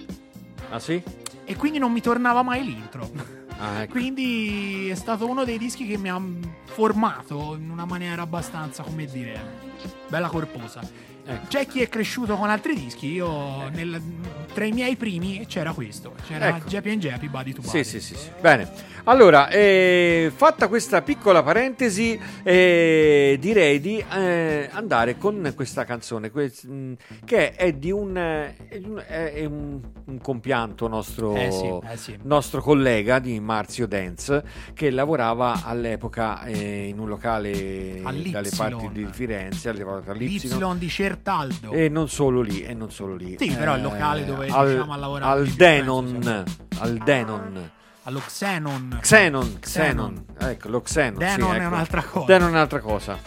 Ah 0.71 0.79
sì? 0.79 1.03
e 1.45 1.57
quindi 1.57 1.79
non 1.79 1.93
mi 1.93 2.01
tornava 2.03 2.43
mai 2.43 2.65
l'intro. 2.65 3.11
Ah, 3.61 3.83
ecco. 3.83 3.93
Quindi 3.93 4.89
è 4.89 4.95
stato 4.95 5.27
uno 5.27 5.45
dei 5.45 5.59
dischi 5.59 5.87
che 5.87 5.97
mi 5.97 6.11
ha 6.11 6.21
formato 6.67 7.57
in 7.59 7.71
una 7.71 7.87
maniera 7.87 8.23
abbastanza, 8.23 8.83
come 8.83 9.07
dire, 9.07 9.41
bella 10.09 10.29
corposa. 10.29 10.81
Ecco. 11.31 11.47
C'è 11.49 11.67
chi 11.67 11.83
è 11.83 11.89
cresciuto 11.91 12.37
con 12.37 12.49
altri 12.49 12.75
dischi, 12.75 13.13
io 13.13 13.69
nel- 13.69 14.01
tra 14.55 14.65
i 14.65 14.73
miei 14.73 14.97
primi 14.97 15.45
c'era 15.47 15.73
questo, 15.73 16.15
c'era 16.27 16.49
Ecco. 16.57 16.69
Jappy 16.69 16.91
and 16.93 17.01
Jappy, 17.03 17.29
Body 17.29 17.53
to 17.53 17.61
Sì, 17.61 17.67
Body. 17.69 17.85
sì, 17.85 18.01
sì, 18.01 18.15
sì. 18.15 18.29
Bene. 18.41 18.97
Allora, 19.05 19.49
eh, 19.49 20.31
fatta 20.35 20.69
questa 20.69 21.01
piccola 21.03 21.43
parentesi, 21.43 22.19
eh, 22.43 23.37
direi 23.41 23.81
di 23.81 24.03
eh, 24.15 24.69
andare 24.73 25.17
con 25.19 25.53
questa 25.55 25.85
canzone, 25.85 26.31
que- 26.31 26.53
che 27.25 27.53
è 27.53 27.73
di 27.73 27.91
un, 27.91 28.17
eh, 28.17 28.57
è 28.69 28.79
di 28.79 28.89
un- 28.89 29.03
è- 29.07 29.45
un- 29.47 29.81
un 30.07 30.19
compianto 30.21 30.89
nostro, 30.89 31.35
Eh 31.35 31.51
sì, 31.51 31.67
eh 31.93 31.97
sì. 31.97 32.19
nostro 32.23 32.61
collega 32.63 33.19
di 33.19 33.39
Marzio 33.41 33.87
Dance, 33.87 34.43
che 34.75 34.91
lavorava 34.91 35.63
all'epoca 35.65 36.43
eh, 36.45 36.89
in 36.89 36.99
un 36.99 37.09
locale 37.09 38.01
All'Ypsilon. 38.03 38.31
dalle 38.31 38.51
parti 38.57 38.89
di 38.93 39.07
Firenze, 39.11 39.69
all'epoca 39.71 40.13
all'Ypsilon. 40.13 40.59
L'Y 40.79 40.89
di 41.19 41.25
Certaldo. 41.25 41.71
E 41.73 41.89
non 41.89 42.09
solo 42.09 42.41
lì, 42.41 42.63
e 42.63 42.75
non 42.75 42.91
solo 42.91 43.15
lì. 43.17 43.37
Sì, 43.39 43.51
però 43.51 43.75
il 43.75 43.81
Eh, 43.81 43.83
locale 43.83 44.25
dove, 44.25 44.47
al, 44.49 44.71
diciamo, 44.73 44.93
ha 44.93 44.97
lavorato 44.97 45.33
al 45.33 45.47
Denon, 45.49 46.19
penso, 46.23 46.45
al 46.79 46.97
Denon. 47.05 47.71
allo 48.05 48.23
Xenon. 48.27 48.99
Xenon, 49.03 49.57
Xenon, 49.61 50.25
ecco, 50.39 50.69
lo 50.69 50.81
Xenon. 50.81 51.19
Denon 51.19 51.51
sì, 51.51 51.57
è 51.57 51.61
ecco. 51.61 51.75
un'altra 51.75 52.03
cosa. 52.03 52.27
Denon 52.27 52.49
è 52.49 52.51
un'altra 52.53 52.81
cosa. 52.81 53.19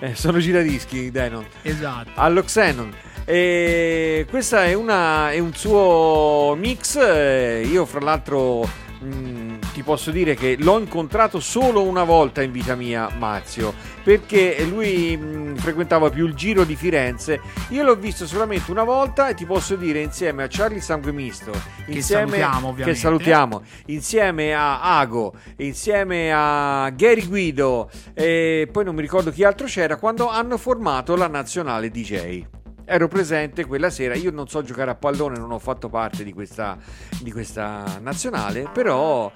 Eh, 0.00 0.14
sono 0.14 0.38
giradischi, 0.38 1.10
Denon. 1.10 1.44
Esatto. 1.62 2.10
Allo 2.14 2.42
Xenon. 2.42 2.94
E 3.24 4.26
questa 4.30 4.64
è, 4.64 4.72
una, 4.74 5.30
è 5.32 5.38
un 5.38 5.52
suo 5.54 6.54
mix. 6.56 6.96
eh, 6.96 7.66
Io, 7.70 7.84
fra 7.84 8.00
l'altro, 8.00 8.62
mh, 9.00 9.06
ti 9.78 9.84
posso 9.84 10.10
dire 10.10 10.34
che 10.34 10.56
l'ho 10.58 10.80
incontrato 10.80 11.38
solo 11.38 11.84
una 11.84 12.02
volta 12.02 12.42
in 12.42 12.50
vita 12.50 12.74
mia, 12.74 13.08
Mazio, 13.16 13.72
perché 14.02 14.66
lui 14.68 15.16
mh, 15.16 15.54
frequentava 15.54 16.10
più 16.10 16.26
il 16.26 16.34
giro 16.34 16.64
di 16.64 16.74
Firenze. 16.74 17.40
Io 17.68 17.84
l'ho 17.84 17.94
visto 17.94 18.26
solamente 18.26 18.72
una 18.72 18.82
volta 18.82 19.28
e 19.28 19.34
ti 19.34 19.46
posso 19.46 19.76
dire 19.76 20.00
insieme 20.00 20.42
a 20.42 20.46
Charlie 20.50 20.80
Sangue 20.80 21.12
Misto, 21.12 21.52
insieme, 21.86 22.38
salutiamo, 22.38 22.74
che 22.74 22.94
salutiamo, 22.96 23.62
insieme 23.86 24.52
a 24.52 24.98
Ago, 24.98 25.34
insieme 25.58 26.32
a 26.34 26.90
Gary 26.90 27.24
Guido 27.24 27.88
e 28.14 28.68
poi 28.72 28.82
non 28.82 28.96
mi 28.96 29.00
ricordo 29.00 29.30
chi 29.30 29.44
altro 29.44 29.68
c'era 29.68 29.94
quando 29.94 30.28
hanno 30.28 30.58
formato 30.58 31.14
la 31.14 31.28
nazionale 31.28 31.88
DJ. 31.88 32.46
Ero 32.84 33.06
presente 33.06 33.64
quella 33.64 33.90
sera, 33.90 34.16
io 34.16 34.32
non 34.32 34.48
so 34.48 34.60
giocare 34.62 34.90
a 34.90 34.94
pallone, 34.96 35.38
non 35.38 35.52
ho 35.52 35.58
fatto 35.60 35.88
parte 35.88 36.24
di 36.24 36.32
questa, 36.32 36.76
di 37.20 37.30
questa 37.30 37.98
nazionale, 38.00 38.68
però 38.72 39.30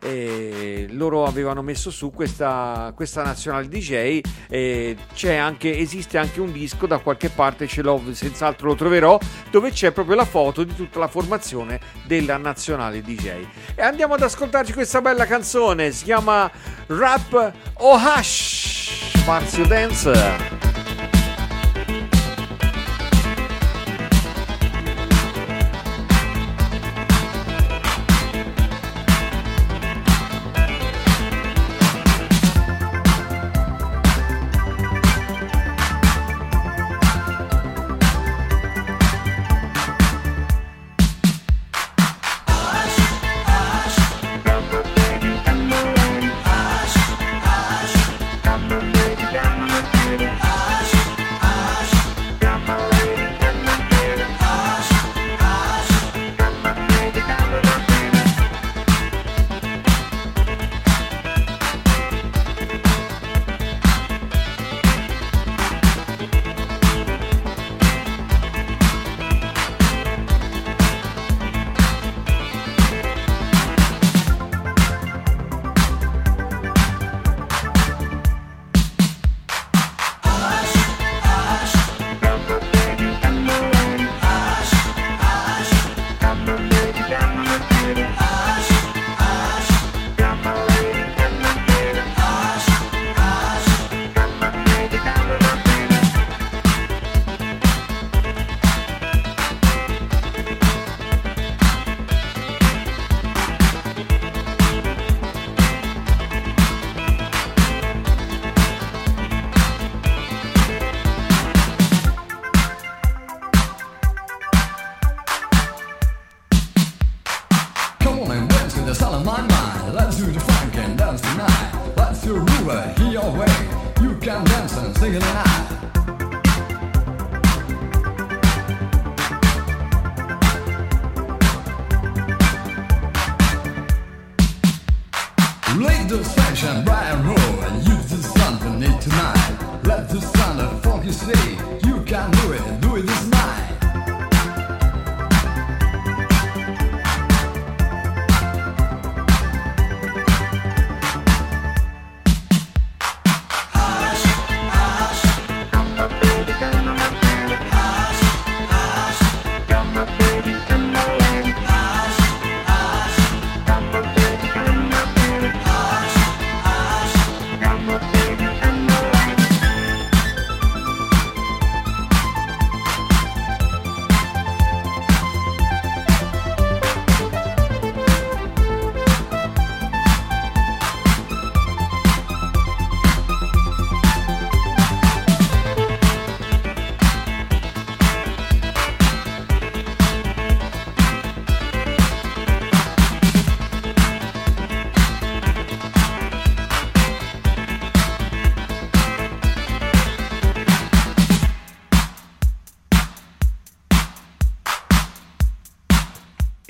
eh, 0.00 0.86
loro 0.90 1.24
avevano 1.24 1.62
messo 1.62 1.90
su 1.90 2.10
questa, 2.10 2.92
questa 2.94 3.22
nazionale 3.22 3.68
DJ 3.68 4.20
e 4.48 4.96
c'è 5.14 5.34
anche, 5.34 5.76
esiste 5.76 6.18
anche 6.18 6.40
un 6.40 6.52
disco 6.52 6.86
da 6.86 6.98
qualche 6.98 7.28
parte, 7.28 7.66
ce 7.66 7.82
l'ho, 7.82 8.00
senz'altro 8.12 8.68
lo 8.68 8.74
troverò, 8.74 9.18
dove 9.50 9.70
c'è 9.70 9.90
proprio 9.92 10.16
la 10.16 10.24
foto 10.24 10.64
di 10.64 10.74
tutta 10.74 10.98
la 10.98 11.08
formazione 11.08 11.80
della 12.06 12.36
nazionale 12.36 13.02
DJ. 13.02 13.46
E 13.74 13.82
andiamo 13.82 14.14
ad 14.14 14.22
ascoltarci 14.22 14.72
questa 14.72 15.00
bella 15.00 15.26
canzone, 15.26 15.90
si 15.92 16.04
chiama 16.04 16.50
Rap 16.86 17.52
o 17.74 17.92
Hash, 17.94 19.24
Marzio 19.26 19.66
Dance. 19.66 20.77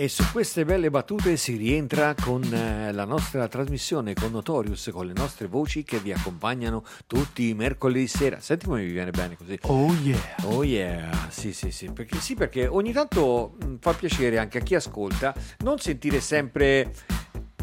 E 0.01 0.07
su 0.07 0.22
queste 0.30 0.64
belle 0.64 0.90
battute 0.90 1.36
si 1.36 1.57
rientra 1.57 2.14
con 2.14 2.44
eh, 2.44 2.92
la 2.92 3.05
nostra 3.05 3.49
trasmissione 3.49 4.14
con 4.14 4.30
Notorious, 4.30 4.90
con 4.92 5.05
le 5.05 5.12
nostre 5.12 5.49
voci 5.49 5.82
che 5.82 5.99
vi 5.99 6.12
accompagnano 6.12 6.84
tutti 7.09 7.49
i 7.49 7.55
mercoledì 7.55 8.07
sera. 8.07 8.38
Senti 8.38 8.66
come 8.66 8.82
mi 8.82 8.92
viene 8.92 9.11
bene 9.11 9.36
così. 9.36 9.59
Oh 9.62 9.92
yeah. 9.94 10.36
Oh 10.44 10.62
yeah, 10.62 11.26
sì 11.30 11.53
sì 11.53 11.72
sì, 11.72 11.90
perché, 11.90 12.20
sì, 12.20 12.36
perché 12.36 12.68
ogni 12.68 12.92
tanto 12.92 13.57
mh, 13.61 13.78
fa 13.80 13.92
piacere 13.92 14.38
anche 14.38 14.59
a 14.59 14.61
chi 14.61 14.76
ascolta 14.76 15.34
non 15.64 15.80
sentire 15.80 16.20
sempre 16.20 16.94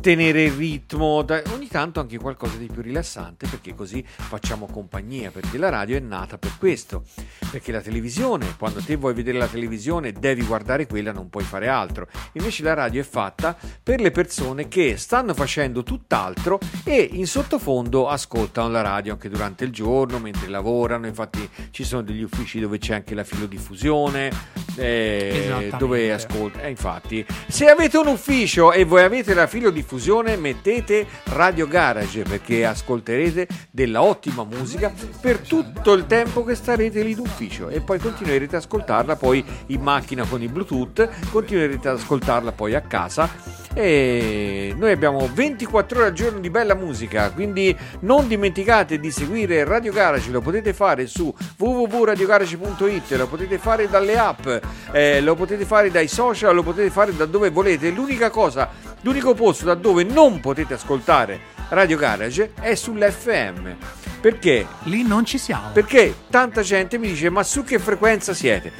tenere 0.06 0.44
il 0.44 0.52
ritmo, 0.52 1.24
da- 1.24 1.42
ogni 1.52 1.68
tanto 1.68 2.00
anche 2.00 2.20
qualcosa 2.20 2.58
di 2.58 2.70
più 2.72 2.84
rilassante 2.84 3.48
perché 3.48 3.74
così 3.74 4.06
facciamo 4.06 4.68
compagnia, 4.68 5.32
perché 5.32 5.58
la 5.58 5.70
radio 5.70 5.98
è 5.98 6.00
nata 6.00 6.38
per 6.38 6.60
questo, 6.60 7.06
perché 7.50 7.72
la 7.72 7.82
televisione, 7.82 8.54
quando 8.56 8.84
te 8.84 8.98
vuoi 8.98 9.16
vedere 9.16 9.40
la 9.40 9.48
televisione 9.48 10.12
devi 10.12 10.44
guardare 10.44 10.86
quella, 10.86 11.12
non 11.12 11.32
puoi 11.32 11.44
fare 11.44 11.70
altro, 11.70 12.08
invece 12.34 12.62
la 12.62 12.76
radio 12.76 13.02
è 13.02 13.04
fatta 13.04 13.58
per 13.82 14.00
le 14.00 14.12
persone 14.12 14.68
che 14.68 14.96
stanno 14.96 15.34
facendo 15.34 15.82
tutt'altro 15.82 16.60
e 16.84 17.10
in 17.14 17.26
sottofondo 17.26 18.08
ascoltano 18.08 18.70
la 18.70 18.82
radio 18.82 19.14
anche 19.14 19.28
durante 19.28 19.64
il 19.64 19.72
giorno, 19.72 20.20
mentre 20.20 20.50
lavorano, 20.50 21.08
infatti 21.08 21.50
ci 21.72 21.84
sono 21.84 22.04
degli 22.04 22.22
uffici 22.22 22.60
dove 22.60 22.78
c'è 22.78 22.94
anche 22.94 23.16
la 23.16 23.24
filodiffusione, 23.24 24.30
eh, 24.76 25.72
dove 25.78 26.12
ascolta. 26.12 26.62
Eh, 26.62 26.70
infatti, 26.70 27.26
se 27.48 27.68
avete 27.68 27.98
un 27.98 28.08
ufficio 28.08 28.72
e 28.72 28.84
voi 28.84 29.04
avete 29.04 29.34
la 29.34 29.48
filodiffusione, 29.48 30.36
mettete 30.36 31.06
Radio 31.26 31.68
Garage 31.68 32.24
perché 32.24 32.66
ascolterete 32.66 33.48
della 33.72 34.02
ottima 34.02 34.44
musica 34.44 34.94
per 35.20 35.40
tutto 35.40 35.94
il 35.94 36.06
tempo 36.06 36.44
che 36.44 36.56
starete 36.56 37.02
lì 37.02 37.16
d'ufficio. 37.16 37.70
E 37.70 37.82
poi 37.82 38.00
continuerete 38.00 38.56
ad 38.56 38.64
ascoltarla 38.64 39.16
poi 39.16 39.44
in 39.68 39.82
macchina 39.82 40.26
con 40.26 40.42
il 40.42 40.50
Bluetooth, 40.50 41.10
continuerete 41.32 41.90
ad 41.90 41.98
ascoltarla 41.98 42.52
poi 42.52 42.76
a 42.76 42.82
casa. 42.82 43.64
E 43.78 44.74
noi 44.78 44.94
abbiamo 44.94 45.30
24 45.34 45.98
ore 45.98 46.08
al 46.08 46.14
giorno 46.14 46.40
di 46.40 46.50
bella 46.50 46.76
musica, 46.76 47.30
quindi 47.32 47.76
non 48.02 48.26
dimenticate 48.26 49.02
di 49.02 49.12
seguire 49.12 49.66
Radio 49.66 49.92
Garage, 49.92 50.32
lo 50.32 50.40
potete 50.40 50.74
fare 50.74 51.08
su 51.08 51.34
www.radiogarage.it, 51.58 53.12
lo 53.18 53.28
potete 53.28 53.58
fare 53.58 53.90
dalle 53.90 54.18
app, 54.18 54.48
eh, 54.92 55.22
lo 55.22 55.36
potete 55.36 55.66
fare 55.66 55.92
dai 55.92 56.08
social, 56.08 56.56
lo 56.56 56.64
potete 56.64 56.90
fare 56.90 57.16
da 57.16 57.26
dove 57.26 57.50
volete. 57.50 57.90
L'unica 57.90 58.30
cosa, 58.30 58.70
l'unico 59.02 59.34
posto 59.34 59.66
da 59.66 59.76
dove 59.76 60.04
non 60.04 60.40
potete 60.40 60.74
ascoltare 60.74 61.54
Radio 61.70 61.98
Garage 61.98 62.54
è 62.60 62.76
sull'FM. 62.76 63.76
Perché? 64.22 64.68
Lì 64.84 65.04
non 65.04 65.26
ci 65.26 65.38
siamo. 65.38 65.70
Perché 65.72 66.14
tanta 66.30 66.62
gente 66.62 66.98
mi 66.98 67.08
dice 67.08 67.30
ma 67.30 67.44
su 67.44 67.64
che 67.64 67.80
frequenza 67.80 68.34
siete? 68.34 68.72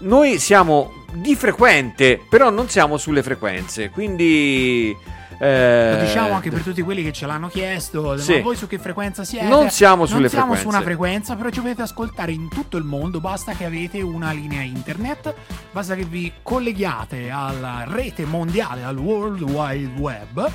Noi 0.00 0.38
siamo 0.38 1.04
di 1.12 1.36
frequente, 1.36 2.20
però 2.28 2.50
non 2.50 2.68
siamo 2.68 2.96
sulle 2.96 3.22
frequenze, 3.22 3.90
quindi... 3.90 4.96
eh, 5.44 5.94
Lo 5.96 6.04
diciamo 6.04 6.34
anche 6.34 6.50
per 6.50 6.62
tutti 6.62 6.82
quelli 6.82 7.02
che 7.02 7.12
ce 7.12 7.26
l'hanno 7.26 7.48
chiesto. 7.48 8.16
Sì. 8.16 8.36
Ma 8.36 8.42
voi 8.42 8.56
su 8.56 8.66
che 8.68 8.78
frequenza 8.78 9.24
siete? 9.24 9.46
Non 9.46 9.70
siamo 9.70 10.06
sulle 10.06 10.20
Non 10.20 10.28
siamo 10.28 10.54
frequenze. 10.54 10.62
su 10.62 10.68
una 10.76 10.82
frequenza, 10.82 11.34
però 11.34 11.50
ci 11.50 11.60
potete 11.60 11.82
ascoltare 11.82 12.30
in 12.32 12.48
tutto 12.48 12.76
il 12.76 12.84
mondo. 12.84 13.18
Basta 13.20 13.52
che 13.52 13.64
avete 13.64 14.00
una 14.02 14.30
linea 14.32 14.62
internet, 14.62 15.34
basta 15.72 15.94
che 15.96 16.04
vi 16.04 16.32
colleghiate 16.42 17.28
alla 17.30 17.84
rete 17.88 18.24
mondiale, 18.24 18.84
al 18.84 18.96
World 18.96 19.40
Wide 19.42 20.00
Web. 20.00 20.50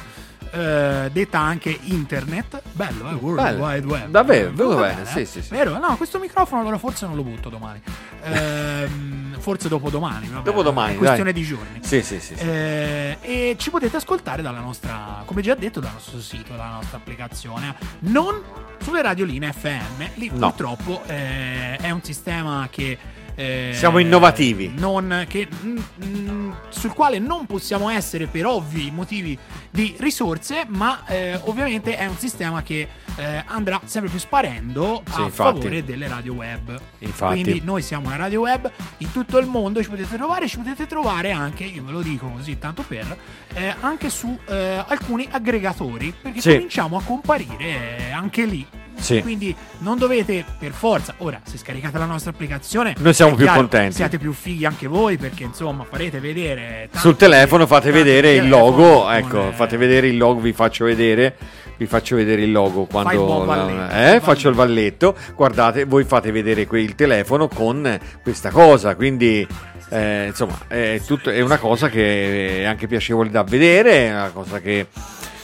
eh, 0.51 1.09
detta 1.11 1.39
anche 1.39 1.77
internet, 1.81 2.61
bello, 2.71 3.09
eh? 3.09 3.13
World 3.15 3.41
Bello. 3.43 3.65
Wide 3.65 3.85
Web. 3.85 4.09
Davvero, 4.09 4.47
Eh, 4.47 4.51
vedo 4.51 4.75
va 4.75 4.81
bene, 4.88 5.01
eh? 5.01 5.05
sì, 5.05 5.25
sì, 5.25 5.41
sì. 5.41 5.49
Vero? 5.49 5.77
No, 5.77 5.97
questo 5.97 6.19
microfono 6.19 6.61
allora 6.61 6.77
forse 6.77 7.05
non 7.05 7.17
lo 7.17 7.23
butto 7.23 7.49
domani. 7.49 7.81
Ehm, 8.23 9.26
forse 9.39 9.67
dopodomani. 9.67 10.27
vabbè, 10.27 10.43
Dopodomani, 10.43 10.93
è 10.95 10.97
questione 10.97 11.31
dai. 11.31 11.41
di 11.41 11.47
giorni. 11.47 11.79
Sì, 11.81 12.01
sì, 12.01 12.19
sì. 12.19 12.35
sì. 12.35 12.43
Eh, 12.43 13.17
e 13.21 13.55
ci 13.57 13.69
potete 13.69 13.97
ascoltare 13.97 14.41
dalla 14.41 14.59
nostra, 14.59 15.23
come 15.25 15.41
già 15.41 15.55
detto, 15.55 15.79
dal 15.79 15.93
nostro 15.93 16.19
sito, 16.19 16.51
dalla 16.51 16.69
nostra 16.69 16.97
applicazione, 16.97 17.75
non 17.99 18.41
sulle 18.81 19.01
radioline 19.01 19.51
FM. 19.53 20.03
Lì 20.15 20.29
No. 20.33 20.47
purtroppo 20.49 21.01
eh, 21.07 21.77
è 21.77 21.89
un 21.91 22.03
sistema 22.03 22.67
che. 22.71 22.97
Eh, 23.39 23.71
Siamo 23.75 23.99
innovativi. 23.99 24.73
non- 24.75 25.25
che, 25.29 25.47
mm, 25.63 25.77
mm, 26.03 26.51
sul 26.69 26.91
quale 26.93 27.19
non 27.19 27.45
possiamo 27.45 27.89
essere 27.89 28.25
per 28.25 28.47
ovvi 28.47 28.89
motivi 28.91 29.38
di 29.69 29.95
risorse, 29.99 30.65
ma 30.67 31.05
eh, 31.05 31.39
ovviamente 31.43 31.95
è 31.97 32.07
un 32.07 32.17
sistema 32.17 32.63
che 32.63 32.88
eh, 33.19 33.43
andrà 33.47 33.79
sempre 33.85 34.09
più 34.09 34.19
sparendo 34.19 35.03
Sì, 35.05 35.21
a 35.21 35.23
infatti. 35.25 35.59
favore 35.59 35.83
delle 35.83 36.07
radio 36.07 36.33
web. 36.33 36.79
Infatti. 36.99 37.41
Quindi 37.41 37.61
noi 37.63 37.81
siamo 37.83 38.07
una 38.07 38.15
radio 38.15 38.41
web 38.41 38.69
in 38.97 39.11
tutto 39.11 39.38
il 39.38 39.45
mondo, 39.47 39.81
ci 39.83 39.89
potete 39.89 40.15
trovare, 40.15 40.47
ci 40.47 40.57
potete 40.57 40.85
trovare 40.88 41.31
anche, 41.31 41.63
io 41.63 41.83
ve 41.83 41.91
lo 41.91 42.01
dico 42.01 42.27
così 42.27 42.57
tanto 42.59 42.81
per, 42.83 43.17
eh, 43.53 43.75
anche 43.81 44.09
su 44.09 44.35
eh, 44.47 44.83
alcuni 44.88 45.27
aggregatori, 45.29 46.13
perché 46.21 46.41
Sì. 46.41 46.53
cominciamo 46.53 46.97
a 46.97 47.01
comparire 47.03 47.97
eh, 48.07 48.11
anche 48.11 48.45
lì. 48.45 48.65
Sì. 49.00 49.22
Quindi 49.22 49.56
non 49.80 49.98
dovete 49.98 50.43
per 50.58 50.72
forza, 50.72 51.14
ora 51.20 51.39
se 51.43 51.58
scaricate 51.58 51.98
la 51.98 52.06
nostra 52.06 52.32
applicazione, 52.32 52.95
Noi 52.98 53.14
siamo 53.14 53.36
più 53.36 53.43
chiaro, 53.43 53.60
contenti. 53.60 53.95
Siate 53.95 54.18
più 54.18 54.34
fighi 54.34 54.66
anche 54.66 54.88
voi 54.88 55.18
perché 55.18 55.43
insomma 55.43 55.86
farete 55.89 56.20
vedere 56.20 56.89
Sul 56.93 57.16
telefono 57.16 57.68
fate 57.68 57.91
vedere 57.91 58.34
il 58.34 58.50
logo, 58.50 59.10
ecco, 59.10 59.50
eh, 59.50 59.52
fate 59.54 59.78
vedere 59.78 60.08
il 60.08 60.18
logo, 60.18 60.39
vi 60.39 60.54
faccio 60.54 60.86
vedere, 60.86 61.36
vi 61.78 61.86
faccio 61.86 62.16
vedere 62.16 62.41
il 62.41 62.52
logo 62.52 62.82
il 62.82 62.88
quando 62.88 63.45
valletto, 63.45 63.93
eh, 63.95 64.16
il 64.16 64.22
faccio 64.22 64.50
il 64.50 64.56
valletto, 64.56 65.16
guardate, 65.36 65.86
voi 65.86 66.04
fate 66.04 66.32
vedere 66.32 66.68
il 66.70 66.95
telefono 66.95 67.48
con 67.48 68.00
questa 68.24 68.50
cosa, 68.50 68.95
quindi 68.95 69.48
eh, 69.89 70.26
insomma 70.28 70.58
è, 70.68 71.00
tutto- 71.06 71.30
è 71.30 71.39
una 71.41 71.58
cosa 71.58 71.88
che 71.89 72.62
è 72.62 72.64
anche 72.66 72.88
piacevole 72.88 73.30
da 73.30 73.43
vedere, 73.43 74.08
è 74.08 74.12
una 74.12 74.32
cosa 74.32 74.60
che 74.60 74.88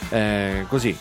eh, 0.10 0.66
così 0.68 0.96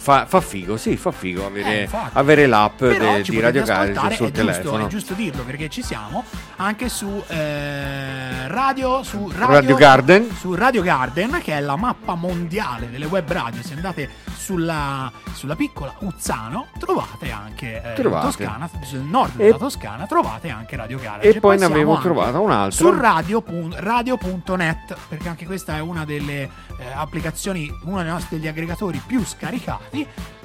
fa, 0.00 0.24
fa 0.26 0.40
figo, 0.40 0.76
sì, 0.78 0.96
fa 0.96 1.10
figo 1.12 1.44
avere, 1.46 1.82
Eh, 1.84 1.88
avere 2.14 2.46
l'app 2.46 2.78
de- 2.82 3.22
di 3.22 3.38
Radio 3.38 3.62
Garage 3.64 4.14
sul 4.16 4.28
è 4.28 4.30
giusto, 4.30 4.30
telefono. 4.32 4.84
è 4.84 4.88
giusto 4.88 5.12
dirlo 5.14 5.42
perché 5.42 5.68
ci 5.68 5.82
siamo 5.82 6.24
anche 6.56 6.88
su 6.88 7.22
eh, 7.28 8.48
radio, 8.48 9.02
su 9.02 9.30
Radio 9.36 9.74
Garden. 9.76 10.28
su 10.34 10.54
Radio 10.54 10.82
Garden 10.82 11.40
che 11.42 11.52
è 11.52 11.60
la 11.60 11.76
mappa 11.76 12.14
mondiale 12.14 12.88
delle 12.90 13.04
web 13.06 13.30
radio 13.30 13.62
se 13.62 13.74
andate 13.74 14.08
sulla, 14.36 15.12
sulla 15.34 15.54
piccola 15.54 15.94
Uzzano 16.00 16.68
trovate 16.78 17.30
anche 17.30 17.82
eh, 17.82 17.92
Trovate. 17.94 18.26
Toscana 18.26 18.70
sul 18.82 19.00
nord 19.00 19.38
E- 19.38 19.44
della 19.44 19.58
Toscana 19.58 20.06
trovate 20.06 20.48
anche 20.48 20.76
Radio 20.76 20.98
Garage 20.98 21.28
E 21.28 21.40
poi 21.40 21.58
ne 21.58 21.66
avevo 21.66 21.98
trovata 22.00 22.38
un'altra. 22.40 22.70
su 22.70 22.90
radio 22.98 23.44
radio.net 23.76 24.96
perché 25.08 25.28
anche 25.28 25.44
questa 25.46 25.76
è 25.76 25.80
una 25.80 26.04
delle 26.04 26.42
eh, 26.42 26.48
applicazioni 26.94 27.70
uno 27.84 28.18
degli 28.28 28.46
aggregatori 28.48 29.00
più 29.06 29.24
scaricati 29.24 29.89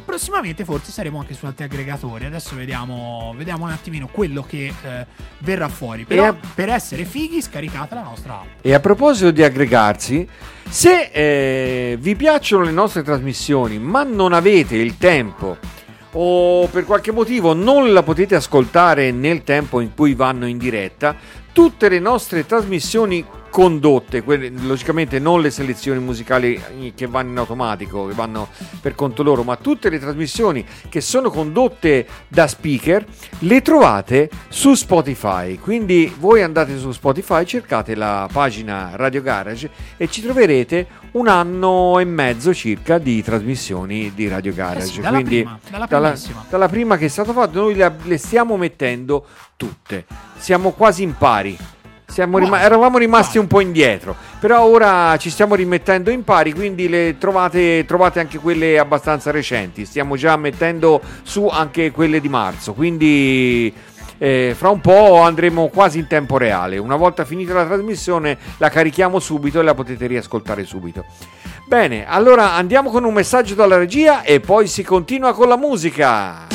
prossimamente 0.06 0.64
forse 0.64 0.91
saremo 0.91 1.20
anche 1.20 1.34
su 1.34 1.46
altri 1.46 1.66
aggregatori. 1.66 2.26
Adesso 2.26 2.56
vediamo, 2.56 3.34
vediamo 3.36 3.66
un 3.66 3.72
attimino 3.72 4.08
quello 4.12 4.43
che 4.43 4.68
eh, 4.68 5.06
verrà 5.39 5.68
fuori. 5.68 6.06
Però 6.06 6.28
a- 6.28 6.36
per 6.54 6.70
essere 6.70 7.06
fighi 7.06 7.41
scaricate 7.41 7.96
la 7.96 8.04
nostra 8.04 8.41
app. 8.41 8.48
E 8.62 8.74
a 8.74 8.80
proposito 8.80 9.32
di 9.32 9.43
aggregarsi, 9.43 10.28
se 10.70 11.10
eh, 11.12 11.98
vi 12.00 12.16
piacciono 12.16 12.64
le 12.64 12.72
nostre 12.72 13.04
trasmissioni 13.04 13.80
ma 13.80 14.04
non 14.04 14.34
avete 14.34 14.76
il 14.76 14.98
tempo 14.98 15.58
o 16.18 16.68
per 16.68 16.86
qualche 16.86 17.12
motivo 17.12 17.54
non 17.54 17.91
la 17.91 18.02
potete 18.02 18.36
ascoltare 18.36 19.12
nel 19.12 19.43
tempo 19.43 19.82
in 19.82 19.93
cui 19.93 20.14
vanno 20.14 20.48
in 20.48 20.58
diretta, 20.58 21.16
tutte 21.52 21.89
le 21.89 22.00
nostre 22.00 22.46
trasmissioni 22.46 23.26
condotte, 23.56 24.22
quelle- 24.22 24.49
logicamente 24.49 25.18
non 25.18 25.39
le 25.39 25.49
selezioni 25.49 25.97
musicali 26.01 26.62
che 26.93 27.08
vanno 27.08 27.30
in 27.30 27.38
automatico, 27.38 28.06
che 28.06 28.14
vanno 28.14 28.49
per 28.82 28.95
conto 28.95 29.24
loro, 29.24 29.43
ma 29.43 29.56
tutte 29.56 29.89
le 29.89 29.97
trasmissioni 29.97 30.66
che 30.89 30.99
sono 30.99 31.30
condotte 31.30 32.06
da 32.28 32.47
speaker, 32.47 33.06
le 33.39 33.62
trovate 33.62 34.30
su 34.49 34.74
Spotify. 34.74 35.58
Quindi 35.58 36.14
voi 36.20 36.41
andate 36.41 36.78
su 36.78 36.91
Spotify, 36.91 37.45
cercate 37.45 37.95
la 37.95 38.28
pagina 38.30 38.91
Radio 38.95 39.22
Garage 39.22 39.70
e 39.95 40.10
ci 40.10 40.22
troverete 40.22 40.88
un 41.12 41.30
anno 41.30 41.97
e 41.99 42.03
mezzo 42.03 42.53
circa 42.53 42.97
di 42.97 43.24
trasmissioni 43.24 44.12
di 44.14 44.28
Radio 44.28 44.53
Garage. 44.53 44.80
Eh 44.80 44.88
sì, 44.88 44.99
dalla 44.99 45.22
Quindi 45.22 45.43
prima, 45.43 45.60
dalla 45.70 45.86
dalla, 45.86 46.16
dalla 46.49 46.68
prima 46.68 46.97
che 46.97 47.06
è 47.06 47.08
stato 47.08 47.32
fatto, 47.32 47.62
noi 47.62 47.76
le, 47.76 47.89
le 48.03 48.18
stiamo 48.18 48.58
mettendo 48.58 49.26
tutte. 49.56 50.06
Siamo 50.39 50.72
quasi 50.72 51.03
in 51.03 51.16
pari. 51.18 51.58
Rima- 52.16 52.62
eravamo 52.62 52.97
rimasti 52.97 53.38
un 53.38 53.47
po' 53.47 53.60
indietro, 53.60 54.16
però 54.39 54.64
ora 54.64 55.18
ci 55.18 55.30
stiamo 55.30 55.56
rimettendo 55.56 56.10
in 56.12 56.24
pari, 56.24 56.53
quindi 56.53 56.88
le 56.88 57.18
trovate, 57.18 57.84
trovate 57.86 58.20
anche 58.20 58.38
quelle 58.38 58.80
abbastanza 58.80 59.32
recenti. 59.32 59.86
Stiamo 59.86 60.16
già 60.16 60.38
mettendo 60.38 61.01
su 61.24 61.47
anche 61.47 61.91
quelle 61.91 62.22
di 62.22 62.30
marzo, 62.30 62.74
quindi 62.74 63.74
eh, 64.18 64.53
fra 64.56 64.70
un 64.70 64.82
po' 64.82 65.20
andremo 65.22 65.68
quasi 65.68 65.99
in 65.99 66.08
tempo 66.08 66.38
reale. 66.38 66.78
Una 66.78 66.95
volta 66.95 67.26
finita 67.26 67.53
la 67.53 67.66
trasmissione 67.66 68.38
la 68.58 68.70
carichiamo 68.70 69.20
subito 69.20 69.60
e 69.60 69.64
la 69.64 69.74
potete 69.74 70.08
riascoltare 70.08 70.64
subito. 70.64 71.06
Bene, 71.68 72.08
allora 72.08 72.53
andiamo 72.53 72.91
con 72.91 73.03
un 73.03 73.14
messaggio 73.14 73.56
dalla 73.56 73.78
regia 73.78 74.22
e 74.22 74.39
poi 74.39 74.68
si 74.68 74.84
continua 74.84 75.34
con 75.34 75.47
la 75.47 75.58
musica. 75.58 76.55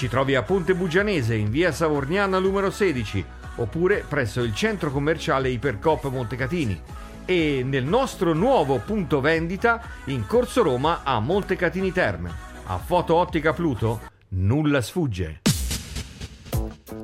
Ci 0.00 0.08
trovi 0.08 0.34
a 0.34 0.42
Ponte 0.42 0.74
Bugianese 0.74 1.34
in 1.34 1.50
via 1.50 1.72
Savorniana 1.72 2.38
numero 2.38 2.70
16 2.70 3.22
oppure 3.56 4.02
presso 4.08 4.40
il 4.40 4.54
centro 4.54 4.90
commerciale 4.90 5.50
Ipercop 5.50 6.08
Montecatini 6.08 6.80
e 7.26 7.62
nel 7.62 7.84
nostro 7.84 8.32
nuovo 8.32 8.78
punto 8.78 9.20
vendita 9.20 9.78
in 10.04 10.24
Corso 10.26 10.62
Roma 10.62 11.02
a 11.04 11.20
Montecatini 11.20 11.92
Terme. 11.92 12.32
A 12.64 12.78
Foto 12.78 13.14
Ottica 13.16 13.52
Pluto 13.52 14.00
nulla 14.28 14.80
sfugge. 14.80 15.39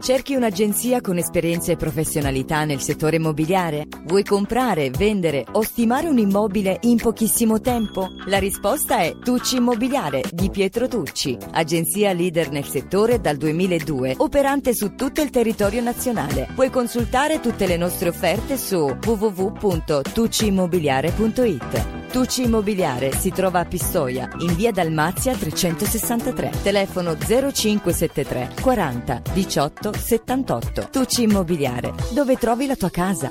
Cerchi 0.00 0.34
un'agenzia 0.34 1.00
con 1.00 1.16
esperienza 1.16 1.70
e 1.72 1.76
professionalità 1.76 2.64
nel 2.64 2.80
settore 2.80 3.16
immobiliare? 3.16 3.86
Vuoi 4.04 4.24
comprare, 4.24 4.90
vendere 4.90 5.46
o 5.52 5.62
stimare 5.62 6.08
un 6.08 6.18
immobile 6.18 6.78
in 6.82 6.96
pochissimo 6.96 7.60
tempo? 7.60 8.10
La 8.26 8.38
risposta 8.38 8.98
è 8.98 9.16
Tucci 9.18 9.56
Immobiliare 9.56 10.22
di 10.30 10.50
Pietro 10.50 10.86
Tucci, 10.88 11.36
agenzia 11.52 12.12
leader 12.12 12.50
nel 12.50 12.64
settore 12.64 13.20
dal 13.20 13.36
2002, 13.36 14.16
operante 14.18 14.74
su 14.74 14.94
tutto 14.94 15.22
il 15.22 15.30
territorio 15.30 15.80
nazionale. 15.82 16.48
Puoi 16.54 16.70
consultare 16.70 17.40
tutte 17.40 17.66
le 17.66 17.76
nostre 17.76 18.08
offerte 18.08 18.56
su 18.56 18.96
www.tucciimmobiliare.it. 19.04 21.95
Tucci 22.10 22.44
Immobiliare 22.44 23.12
si 23.12 23.30
trova 23.30 23.60
a 23.60 23.64
Pistoia, 23.64 24.28
in 24.38 24.54
via 24.54 24.70
Dalmazia 24.70 25.34
363. 25.34 26.50
Telefono 26.62 27.14
0573 27.16 28.54
40 28.60 29.22
18 29.32 29.92
78. 29.92 30.88
Tucci 30.90 31.22
Immobiliare, 31.24 31.92
dove 32.12 32.36
trovi 32.36 32.66
la 32.66 32.76
tua 32.76 32.90
casa. 32.90 33.30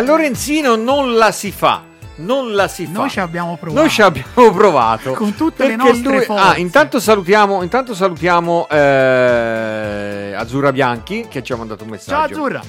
A 0.00 0.06
Lorenzino 0.06 0.76
non 0.76 1.14
la 1.14 1.30
si 1.30 1.52
fa. 1.52 1.82
Non 2.16 2.52
la 2.52 2.68
si 2.68 2.84
fa. 2.86 2.92
Noi 2.92 3.10
ci 3.10 3.20
abbiamo 3.20 3.56
provato. 3.56 3.80
Noi 3.80 3.90
ci 3.90 4.02
abbiamo 4.02 4.50
provato. 4.52 5.12
Con 5.12 5.34
tutte 5.34 5.66
le 5.66 5.76
nostre 5.76 6.16
lui- 6.16 6.24
forze. 6.24 6.42
Ah, 6.42 6.56
intanto 6.58 7.00
salutiamo, 7.00 7.62
intanto 7.62 7.94
salutiamo 7.94 8.66
eh, 8.68 10.34
Azzurra 10.36 10.72
Bianchi 10.72 11.26
che 11.28 11.42
ci 11.42 11.52
ha 11.52 11.56
mandato 11.56 11.84
un 11.84 11.88
Ciao 11.90 11.96
messaggio. 11.96 12.32
Azzurra. 12.34 12.60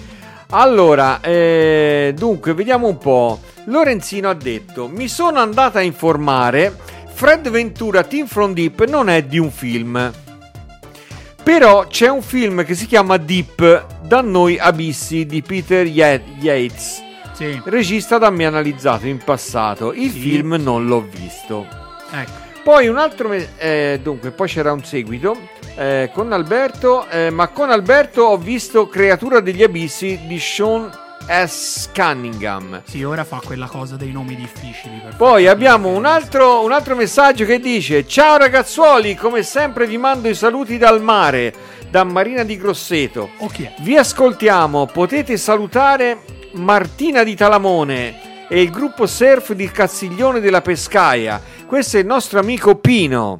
Allora, 0.54 1.20
eh, 1.22 2.14
dunque, 2.16 2.54
vediamo 2.54 2.88
un 2.88 2.98
po'. 2.98 3.40
Lorenzino 3.66 4.30
ha 4.30 4.34
detto: 4.34 4.88
Mi 4.88 5.08
sono 5.08 5.40
andata 5.40 5.80
a 5.80 5.82
informare. 5.82 6.78
Fred 7.14 7.50
Ventura 7.50 8.04
Team 8.04 8.26
from 8.28 8.54
Deep 8.54 8.86
non 8.88 9.10
è 9.10 9.24
di 9.24 9.38
un 9.38 9.52
film. 9.52 10.12
Però 11.44 11.88
c'è 11.88 12.08
un 12.08 12.22
film 12.22 12.64
che 12.64 12.74
si 12.76 12.86
chiama 12.86 13.18
Deep, 13.18 13.86
da 14.04 14.22
noi 14.22 14.58
abissi 14.60 15.26
di 15.26 15.42
Peter 15.42 15.86
Ye- 15.88 16.24
Yates, 16.40 17.02
Sì. 17.34 17.62
regista 17.66 18.18
da 18.18 18.30
me 18.30 18.46
analizzato 18.46 19.08
in 19.08 19.18
passato. 19.18 19.94
Il 19.94 20.12
film 20.12 20.56
non 20.60 20.86
l'ho 20.86 21.02
visto. 21.02 21.66
Ecco. 22.12 22.50
Poi 22.64 22.88
un 22.88 22.98
altro, 22.98 23.28
me- 23.30 23.50
eh, 23.58 24.00
dunque, 24.04 24.30
poi 24.32 24.48
c'era 24.48 24.72
un 24.72 24.84
seguito 24.84 25.36
eh, 25.76 26.12
con 26.14 26.32
Alberto, 26.32 27.08
eh, 27.10 27.32
ma 27.32 27.48
con 27.48 27.72
Alberto 27.72 28.22
ho 28.24 28.38
visto 28.38 28.88
Creatura 28.88 29.40
degli 29.40 29.64
Abissi 29.64 30.20
di 30.28 30.38
Sean 30.40 30.92
S. 31.28 31.90
Cunningham. 31.94 32.82
Sì, 32.86 33.04
ora 33.04 33.24
fa 33.24 33.42
quella 33.44 33.68
cosa 33.68 33.96
dei 33.96 34.12
nomi 34.12 34.36
difficili. 34.36 35.02
Poi 35.18 35.48
abbiamo 35.48 35.90
un 35.90 36.06
altro, 36.06 36.64
un 36.64 36.72
altro 36.72 36.96
messaggio 36.96 37.46
che 37.46 37.60
dice: 37.60 38.06
Ciao 38.06 38.38
ragazzuoli, 38.38 39.16
come 39.16 39.42
sempre 39.42 39.88
vi 39.88 39.98
mando 39.98 40.28
i 40.30 40.36
saluti 40.36 40.78
dal 40.78 41.02
mare, 41.02 41.54
da 41.90 42.04
Marina 42.04 42.44
di 42.44 42.58
Grosseto. 42.58 43.30
O 43.38 43.48
chi 43.48 43.64
è? 43.64 43.74
Vi 43.80 43.98
ascoltiamo, 43.98 44.86
potete 44.86 45.36
salutare 45.38 46.20
Martina 46.54 47.24
di 47.24 47.36
Talamone 47.36 48.47
e 48.47 48.62
il 48.62 48.70
gruppo 48.70 49.08
surf 49.08 49.54
di 49.54 49.70
Castiglione 49.72 50.39
della 50.39 50.62
Pescaia. 50.62 51.41
Questo 51.66 51.97
è 51.97 52.02
il 52.02 52.06
nostro 52.06 52.39
amico 52.39 52.76
Pino. 52.76 53.38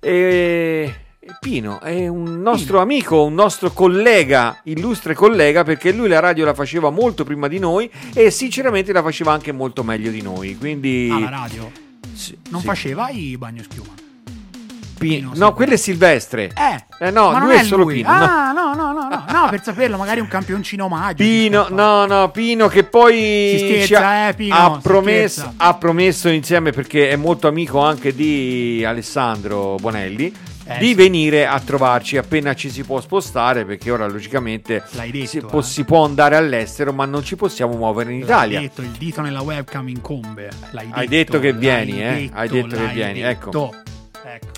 E... 0.00 0.94
Pino 1.40 1.80
è 1.80 2.06
un 2.06 2.40
nostro 2.40 2.80
amico, 2.80 3.24
un 3.24 3.34
nostro 3.34 3.72
collega, 3.72 4.60
illustre 4.64 5.14
collega, 5.14 5.64
perché 5.64 5.92
lui 5.92 6.08
la 6.08 6.20
radio 6.20 6.44
la 6.44 6.54
faceva 6.54 6.90
molto 6.90 7.24
prima 7.24 7.48
di 7.48 7.58
noi 7.58 7.90
e 8.14 8.30
sinceramente 8.30 8.92
la 8.92 9.02
faceva 9.02 9.32
anche 9.32 9.52
molto 9.52 9.82
meglio 9.82 10.10
di 10.10 10.22
noi. 10.22 10.56
Quindi... 10.56 11.10
Ah, 11.12 11.18
la 11.18 11.30
radio. 11.30 11.70
Sì, 12.14 12.38
Non 12.50 12.60
sì. 12.60 12.66
faceva 12.66 13.10
i 13.10 13.36
bagno 13.36 13.62
schiuma. 13.64 14.05
Pino- 14.98 15.32
No, 15.34 15.52
quello 15.52 15.74
è 15.74 15.76
Silvestre. 15.76 16.52
Eh. 16.56 17.06
Eh, 17.06 17.10
no, 17.10 17.30
ma 17.30 17.40
lui 17.40 17.54
è, 17.54 17.60
è 17.60 17.64
solo 17.64 17.82
lui. 17.84 17.96
Pino. 17.96 18.08
no. 18.08 18.24
Ah, 18.24 18.52
no, 18.52 18.74
no, 18.74 18.92
no, 18.92 19.08
no. 19.08 19.24
No, 19.30 19.46
per 19.50 19.62
saperlo, 19.62 19.96
magari 19.98 20.20
un 20.20 20.28
campioncino 20.28 20.88
magico. 20.88 21.28
Pino, 21.28 21.66
no, 21.70 22.06
no, 22.06 22.30
Pino 22.30 22.68
che 22.68 22.84
poi 22.84 23.56
scherza, 23.58 23.86
ci 23.86 23.94
ha, 23.94 24.28
eh, 24.28 24.34
Pino, 24.34 24.54
ha 24.54 24.78
promesso, 24.82 25.52
ha 25.56 25.74
promesso 25.74 26.28
insieme 26.28 26.72
perché 26.72 27.10
è 27.10 27.16
molto 27.16 27.48
amico 27.48 27.80
anche 27.80 28.14
di 28.14 28.82
Alessandro 28.86 29.76
Bonelli. 29.80 30.32
Eh, 30.68 30.78
di 30.78 30.88
sì. 30.88 30.94
venire 30.94 31.46
a 31.46 31.60
trovarci 31.60 32.16
appena 32.16 32.52
ci 32.52 32.70
si 32.70 32.82
può 32.82 33.00
spostare, 33.00 33.64
perché 33.64 33.88
ora 33.92 34.08
logicamente 34.08 34.82
detto, 34.90 35.26
si, 35.26 35.40
può, 35.40 35.60
eh. 35.60 35.62
si 35.62 35.84
può 35.84 36.04
andare 36.04 36.34
all'estero, 36.34 36.92
ma 36.92 37.04
non 37.04 37.22
ci 37.22 37.36
possiamo 37.36 37.76
muovere 37.76 38.12
in 38.12 38.22
Italia. 38.22 38.58
L'hai 38.58 38.66
detto, 38.66 38.80
il 38.82 38.90
dito 38.98 39.20
nella 39.20 39.42
webcam 39.42 39.86
incombe. 39.88 40.50
L'hai 40.72 40.88
Hai 40.90 41.06
detto 41.06 41.38
che 41.38 41.52
vieni, 41.52 42.02
eh? 42.02 42.30
Hai 42.32 42.48
detto 42.48 42.74
che 42.74 42.86
vieni, 42.88 43.20
ecco. 43.20 43.44
detto. 43.44 43.66
Ecco. 43.74 43.94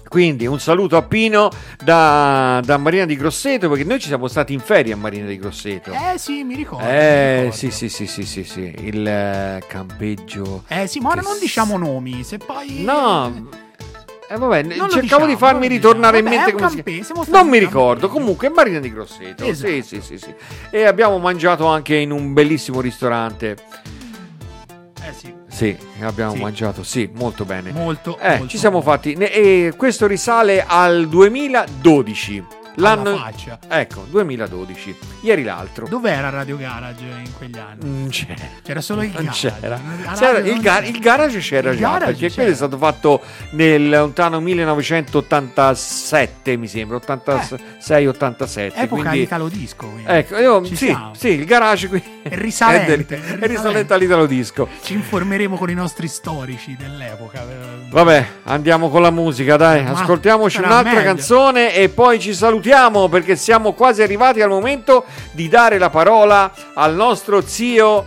Quindi 0.09 0.47
un 0.47 0.59
saluto 0.59 0.97
a 0.97 1.03
Pino 1.03 1.51
da, 1.85 2.61
da 2.65 2.77
Marina 2.79 3.05
di 3.05 3.15
Grosseto, 3.17 3.69
perché 3.69 3.85
noi 3.85 3.99
ci 4.01 4.07
siamo 4.09 4.27
stati 4.27 4.53
in 4.55 4.61
ferie 4.61 4.95
a 4.95 4.97
Marina 4.97 5.27
di 5.27 5.37
Grosseto. 5.39 5.93
Eh 5.93 6.17
sì, 6.19 6.43
mi 6.45 6.55
ricordo. 6.55 6.85
mi 6.87 6.91
Eh, 6.91 7.35
ricordo. 7.37 7.57
sì, 7.57 7.71
sì, 7.71 7.89
sì, 7.89 8.07
sì, 8.07 8.25
sì, 8.25 8.45
sì, 8.45 8.75
il 8.81 9.07
eh, 9.07 9.63
campeggio. 9.67 10.65
Eh 10.69 10.87
sì, 10.87 11.01
ma 11.01 11.11
ora 11.11 11.21
non 11.21 11.39
diciamo 11.39 11.77
nomi, 11.77 12.25
se 12.25 12.39
poi... 12.39 12.83
No, 12.83 13.49
eh, 14.31 14.37
vabbè, 14.37 14.63
Non 14.63 14.89
cercavo 14.91 15.01
diciamo, 15.01 15.27
di 15.27 15.37
farmi 15.37 15.69
ritornare 15.69 16.19
in 16.19 16.25
diciamo. 16.25 16.45
mente 16.47 16.53
Vabbè, 16.53 16.65
è 16.65 16.83
come 16.83 16.83
si 16.95 17.05
campe- 17.05 17.23
stati 17.23 17.31
Non 17.31 17.49
mi 17.49 17.57
in 17.59 17.63
ricordo, 17.65 18.09
comunque 18.09 18.49
Marina 18.51 18.79
di 18.81 18.91
Grosseto. 18.93 19.45
Sì, 19.45 19.51
Esatto. 19.51 19.83
sì, 19.83 20.01
sì, 20.01 20.19
sì. 20.19 20.35
E 20.71 20.85
abbiamo 20.85 21.19
mangiato 21.19 21.67
anche 21.67 21.97
in 21.97 22.11
un 22.11 22.33
bellissimo 22.33 22.81
ristorante. 22.81 23.57
Eh 25.07 25.13
sì, 25.15 25.33
Sì, 25.59 25.77
abbiamo 26.03 26.35
Sì. 26.35 26.41
mangiato, 26.41 26.85
sì, 26.85 27.11
molto 27.15 27.45
bene. 27.45 27.73
molto, 27.73 28.17
Eh, 28.21 28.29
molto 28.37 28.47
ci 28.47 28.59
siamo 28.59 28.81
fatti. 28.81 29.15
E 29.15 29.73
questo 29.77 30.07
risale 30.07 30.65
al 30.65 31.09
2012. 31.09 32.45
L'anno. 32.79 33.17
Faccia. 33.17 33.59
Ecco, 33.69 34.07
2012. 34.09 34.97
Ieri 35.23 35.43
l'altro. 35.43 35.89
Dov'era 35.89 36.31
Radio 36.31 36.57
Garage 36.57 37.03
in 37.05 37.33
quegli 37.37 37.59
anni? 37.59 37.79
Non 37.81 38.07
c'è. 38.09 38.35
C'era 38.63 38.81
solo 38.81 39.03
il 39.03 39.11
garage. 39.11 39.53
c'era. 39.61 39.81
C'era- 40.17 40.39
il, 40.39 40.61
gar- 40.61 40.83
c'era. 40.83 40.97
il 40.97 41.01
garage 41.01 41.39
c'era 41.41 41.71
Il 41.73 41.79
già 41.79 41.91
garage 41.93 42.05
perché 42.13 42.33
quello 42.35 42.51
è 42.51 42.55
c'era. 42.55 42.67
stato 42.69 42.79
fatto 42.79 43.21
nel 43.51 43.89
lontano 43.89 44.39
1987 44.41 46.57
mi 46.57 46.67
sembra 46.69 46.99
86-87 46.99 48.73
Epoca 48.75 48.87
quindi 48.87 49.21
Italo 49.23 49.49
Disco. 49.49 49.87
quindi. 49.89 50.05
ecco 50.11 50.37
io, 50.39 50.65
Ci 50.65 50.77
sì, 50.77 50.85
siamo. 50.87 51.15
sì 51.15 51.29
il 51.29 51.45
garage 51.45 51.89
qui 51.89 52.03
È 52.23 52.35
risalente, 52.37 52.95
è, 52.95 52.97
del- 52.97 53.07
è 53.07 53.17
risalente. 53.17 53.47
risalente 53.47 53.93
all'Italo 53.95 54.27
Disco 54.27 54.69
Ci 54.83 54.93
informeremo 54.95 55.57
con 55.57 55.71
i 55.71 55.75
nostri 55.75 56.09
storici 56.09 56.77
dell'epoca. 56.79 57.45
Vabbè, 57.91 58.27
andiamo 58.45 58.91
con 58.91 59.01
la 59.01 59.11
musica, 59.11 59.57
dai. 59.57 59.83
Ma 59.83 59.93
Ascoltiamoci 59.93 60.59
un'altra 60.59 60.93
meglio. 60.93 61.05
canzone 61.05 61.75
e 61.75 61.89
poi 61.89 62.21
ci 62.21 62.35
salutiamo 62.35 62.67
perché 63.09 63.35
siamo 63.35 63.73
quasi 63.73 64.03
arrivati 64.03 64.43
al 64.43 64.51
momento 64.51 65.07
di 65.33 65.49
dare 65.49 65.79
la 65.79 65.89
parola 65.89 66.53
al 66.75 66.95
nostro 66.95 67.41
zio 67.41 68.05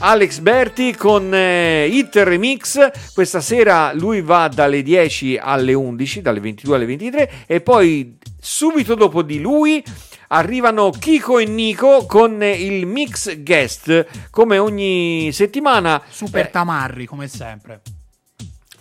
Alex 0.00 0.40
Berti 0.40 0.94
con 0.94 1.32
eh, 1.32 1.86
Hit 1.86 2.14
Remix. 2.16 2.90
Questa 3.14 3.40
sera 3.40 3.94
lui 3.94 4.20
va 4.20 4.48
dalle 4.48 4.82
10 4.82 5.38
alle 5.40 5.72
11, 5.72 6.20
dalle 6.20 6.40
22 6.40 6.76
alle 6.76 6.84
23 6.84 7.30
e 7.46 7.62
poi 7.62 8.18
subito 8.38 8.94
dopo 8.94 9.22
di 9.22 9.40
lui 9.40 9.82
arrivano 10.28 10.90
Kiko 10.90 11.38
e 11.38 11.46
Nico 11.46 12.04
con 12.04 12.42
il 12.42 12.84
mix 12.84 13.38
guest 13.38 14.28
come 14.30 14.58
ogni 14.58 15.30
settimana. 15.32 16.02
Super 16.06 16.48
tamarri, 16.48 17.06
come 17.06 17.28
sempre. 17.28 17.80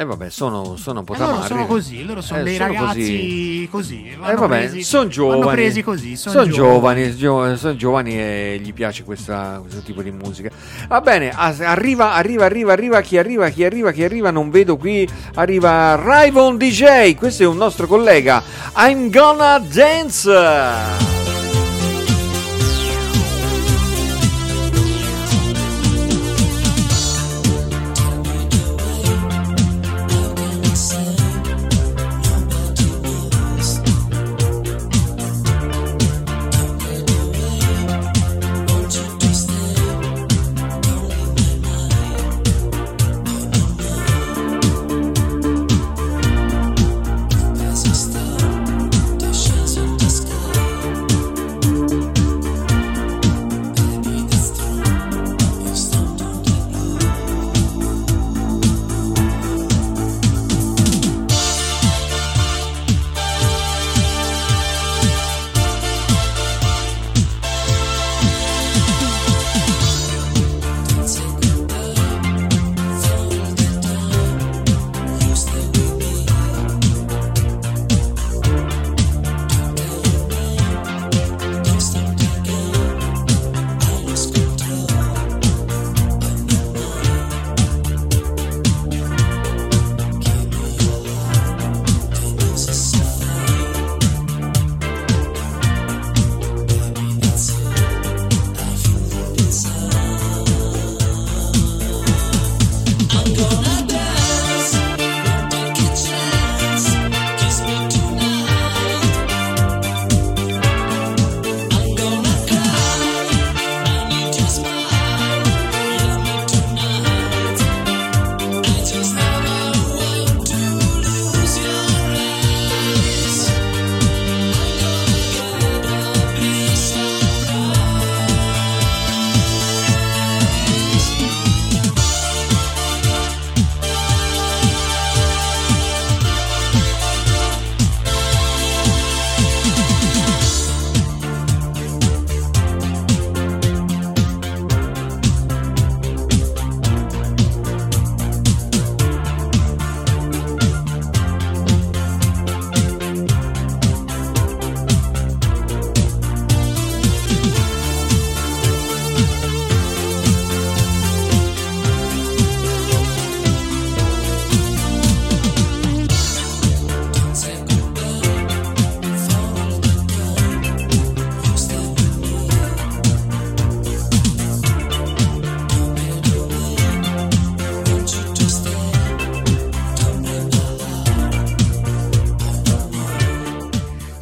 Eh 0.02 0.06
vabbè, 0.06 0.30
sono, 0.30 0.76
sono 0.78 1.00
un 1.00 1.06
po' 1.06 1.14
E 1.14 1.18
loro 1.18 1.32
tamarri. 1.32 1.48
sono 1.48 1.66
così, 1.68 2.04
loro 2.04 2.22
sono 2.22 2.40
Eh, 2.40 2.44
dei 2.44 2.56
sono 2.56 2.74
ragazzi 2.74 3.68
così. 3.72 4.08
Eh 4.12 4.16
vanno 4.18 4.40
vabbè, 4.40 4.58
presi- 4.58 4.84
sono 4.84 5.08
giovani. 5.08 5.52
Presi 5.52 5.84
così. 5.84 6.16
Sono 6.16 6.34
Sono 6.40 6.52
giovani, 6.52 7.16
gio- 7.16 7.56
sono 7.58 7.76
giovani 7.76 8.14
e 8.20 8.60
gli 8.64 8.74
piace 8.74 9.04
questa- 9.04 9.60
questo 9.62 9.82
tipo 9.82 10.02
di 10.02 10.12
musica. 10.12 10.50
Va 10.88 11.02
bene, 11.02 11.30
arriva, 11.32 12.14
arriva, 12.14 12.46
arriva, 12.46 12.72
arriva, 12.74 13.02
chi 13.02 13.18
arriva, 13.18 13.50
chi 13.50 13.64
arriva, 13.64 13.92
chi 13.92 14.04
arriva, 14.04 14.32
non 14.32 14.50
vedo 14.50 14.76
qui. 14.78 15.08
Arriva 15.36 15.96
Raivon 15.96 16.58
DJ, 16.58 17.16
questo 17.16 17.44
è 17.44 17.46
un 17.48 17.58
nostro 17.58 17.86
collega. 17.88 18.42
I'm 18.76 19.10
gonna 19.12 19.60
dance. 19.60 21.21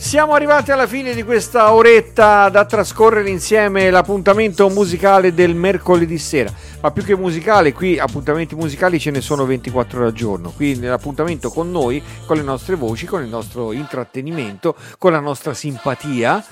Siamo 0.10 0.34
arrivati 0.34 0.72
alla 0.72 0.88
fine 0.88 1.14
di 1.14 1.22
questa 1.22 1.72
oretta 1.72 2.50
da 2.50 2.66
trascorrere 2.66 3.30
insieme 3.30 3.92
l'appuntamento 3.92 4.68
musicale 4.68 5.36
del 5.36 5.54
mercoledì 5.54 6.18
sera. 6.18 6.52
ma 6.82 6.90
più 6.90 7.04
che 7.04 7.16
musicale, 7.16 7.74
qui 7.74 8.00
appuntamenti 8.00 8.56
musicali 8.56 9.00
ce 9.00 9.12
ne 9.12 9.22
sono 9.22 9.46
24 9.46 10.00
ore 10.00 10.08
al 10.08 10.14
giorno. 10.14 10.52
Qui 10.56 10.78
nell'appuntamento 10.78 11.52
con 11.52 11.70
noi, 11.70 12.02
con 12.26 12.38
le 12.38 12.42
nostre 12.42 12.74
voci, 12.74 13.06
con 13.06 13.22
il 13.22 13.30
nostro 13.30 13.72
intrattenimento, 13.72 14.76
con 14.98 15.12
la 15.12 15.20
nostra 15.20 15.54
simpatia. 15.54 16.44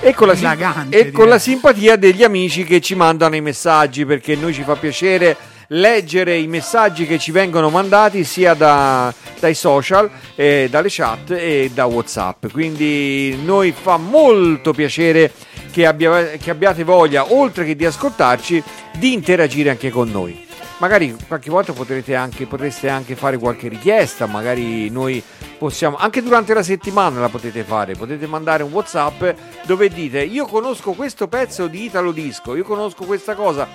E 0.00 0.14
con, 0.14 0.26
la, 0.26 0.34
sim- 0.34 0.86
e 0.88 1.10
con 1.10 1.28
la 1.28 1.38
simpatia 1.38 1.96
degli 1.96 2.22
amici 2.22 2.64
che 2.64 2.80
ci 2.80 2.94
mandano 2.94 3.36
i 3.36 3.42
messaggi 3.42 4.06
perché 4.06 4.34
noi 4.34 4.54
ci 4.54 4.62
fa 4.62 4.76
piacere 4.76 5.36
leggere 5.68 6.36
i 6.36 6.46
messaggi 6.46 7.06
che 7.06 7.18
ci 7.18 7.30
vengono 7.30 7.70
mandati 7.70 8.24
sia 8.24 8.54
da- 8.54 9.12
dai 9.38 9.54
social, 9.54 10.10
eh, 10.34 10.68
dalle 10.70 10.88
chat 10.90 11.30
e 11.30 11.70
da 11.72 11.86
Whatsapp. 11.86 12.46
Quindi 12.52 13.38
noi 13.44 13.72
fa 13.72 13.96
molto 13.96 14.72
piacere 14.72 15.32
che, 15.70 15.86
abbia- 15.86 16.36
che 16.38 16.50
abbiate 16.50 16.84
voglia, 16.84 17.32
oltre 17.32 17.64
che 17.64 17.76
di 17.76 17.84
ascoltarci, 17.84 18.62
di 18.98 19.12
interagire 19.12 19.70
anche 19.70 19.90
con 19.90 20.10
noi. 20.10 20.42
Magari 20.78 21.16
qualche 21.28 21.50
volta 21.50 21.72
anche, 22.16 22.46
potreste 22.46 22.88
anche 22.88 23.14
fare 23.14 23.38
qualche 23.38 23.68
richiesta, 23.68 24.26
magari 24.26 24.90
noi 24.90 25.22
possiamo, 25.56 25.96
anche 25.96 26.20
durante 26.20 26.52
la 26.52 26.64
settimana 26.64 27.20
la 27.20 27.28
potete 27.28 27.62
fare, 27.62 27.94
potete 27.94 28.26
mandare 28.26 28.64
un 28.64 28.72
Whatsapp 28.72 29.22
dove 29.66 29.88
dite 29.88 30.22
io 30.22 30.46
conosco 30.46 30.92
questo 30.92 31.28
pezzo 31.28 31.68
di 31.68 31.84
Italo 31.84 32.10
Disco, 32.10 32.56
io 32.56 32.64
conosco 32.64 33.04
questa 33.04 33.34
cosa, 33.34 33.68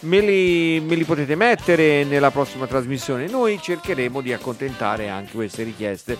me 0.00 0.20
li, 0.20 0.80
me 0.80 0.94
li 0.94 1.04
potete 1.04 1.34
mettere 1.34 2.04
nella 2.04 2.30
prossima 2.30 2.66
trasmissione. 2.66 3.26
Noi 3.26 3.58
cercheremo 3.60 4.20
di 4.20 4.32
accontentare 4.32 5.08
anche 5.08 5.32
queste 5.32 5.62
richieste. 5.62 6.16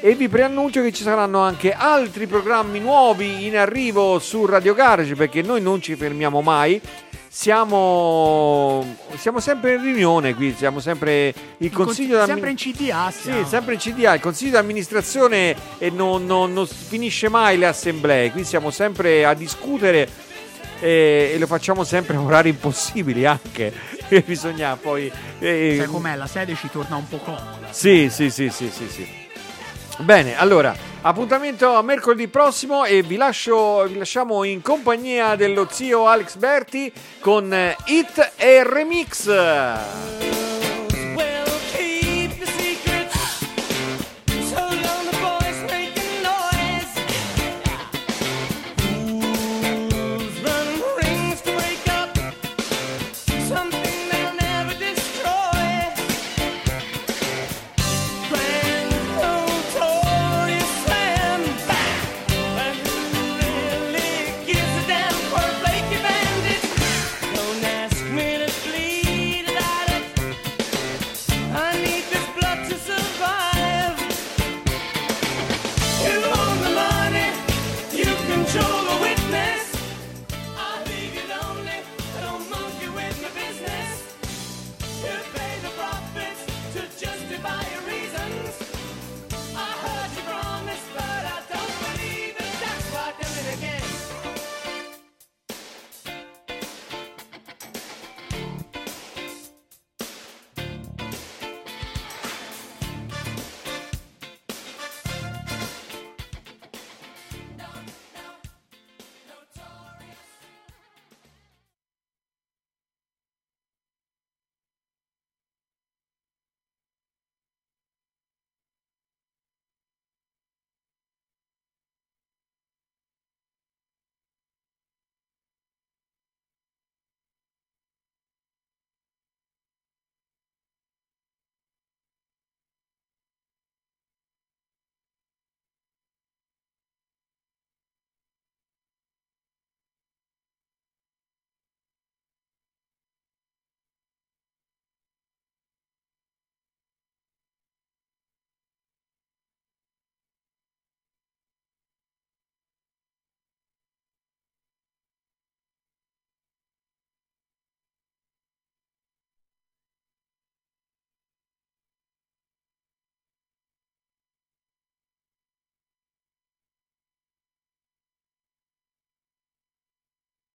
E 0.00 0.14
vi 0.14 0.28
preannuncio 0.28 0.82
che 0.82 0.92
ci 0.92 1.02
saranno 1.02 1.40
anche 1.40 1.72
altri 1.72 2.26
programmi 2.26 2.80
nuovi 2.80 3.46
in 3.46 3.56
arrivo 3.56 4.18
su 4.18 4.44
Radio 4.46 4.74
Garage 4.74 5.14
perché 5.14 5.42
noi 5.42 5.60
non 5.60 5.80
ci 5.80 5.94
fermiamo 5.94 6.42
mai. 6.42 6.80
Siamo, 7.28 8.96
siamo 9.16 9.40
sempre 9.40 9.74
in 9.74 9.82
riunione 9.82 10.34
qui, 10.34 10.54
siamo 10.56 10.80
sempre 10.80 11.34
il 11.58 11.70
consiglio 11.70 12.16
sempre 12.24 12.34
d'ammi- 12.34 12.50
in 12.50 12.56
CDA 12.56 13.10
sì, 13.10 13.30
sempre 13.46 13.74
in 13.74 13.78
CDA, 13.80 14.14
il 14.14 14.20
consiglio 14.20 14.52
di 14.52 14.56
amministrazione 14.56 15.54
e 15.76 15.90
non, 15.90 16.24
non- 16.24 16.54
non 16.54 16.66
finisce 16.66 17.28
mai 17.28 17.58
le 17.58 17.66
assemblee, 17.66 18.30
qui 18.30 18.42
siamo 18.42 18.70
sempre 18.70 19.26
a 19.26 19.34
discutere 19.34 20.08
e, 20.80 21.32
e 21.34 21.38
lo 21.38 21.46
facciamo 21.46 21.84
sempre 21.84 22.16
a 22.16 22.20
orari 22.20 22.50
impossibili 22.50 23.24
anche, 23.24 23.72
bisogna 24.24 24.76
poi... 24.76 25.10
eh, 25.38 25.76
Sai 25.78 25.86
com'è? 25.86 26.14
La 26.16 26.26
sede 26.26 26.54
ci 26.54 26.68
torna 26.70 26.96
un 26.96 27.08
po' 27.08 27.18
comoda. 27.18 27.68
sì, 27.70 28.08
sì, 28.10 28.30
sì, 28.30 28.48
sì, 28.50 28.70
sì, 28.70 28.88
sì. 28.88 29.24
Bene, 29.98 30.36
allora, 30.38 30.76
appuntamento 31.00 31.74
a 31.74 31.80
mercoledì 31.82 32.28
prossimo 32.28 32.84
e 32.84 33.02
vi, 33.02 33.16
lascio, 33.16 33.84
vi 33.84 33.96
lasciamo 33.96 34.44
in 34.44 34.60
compagnia 34.60 35.36
dello 35.36 35.66
zio 35.70 36.06
Alex 36.06 36.36
Berti 36.36 36.92
con 37.20 37.50
eh, 37.52 37.74
Hit 37.86 38.32
e 38.36 38.62
Remix. 38.62 40.55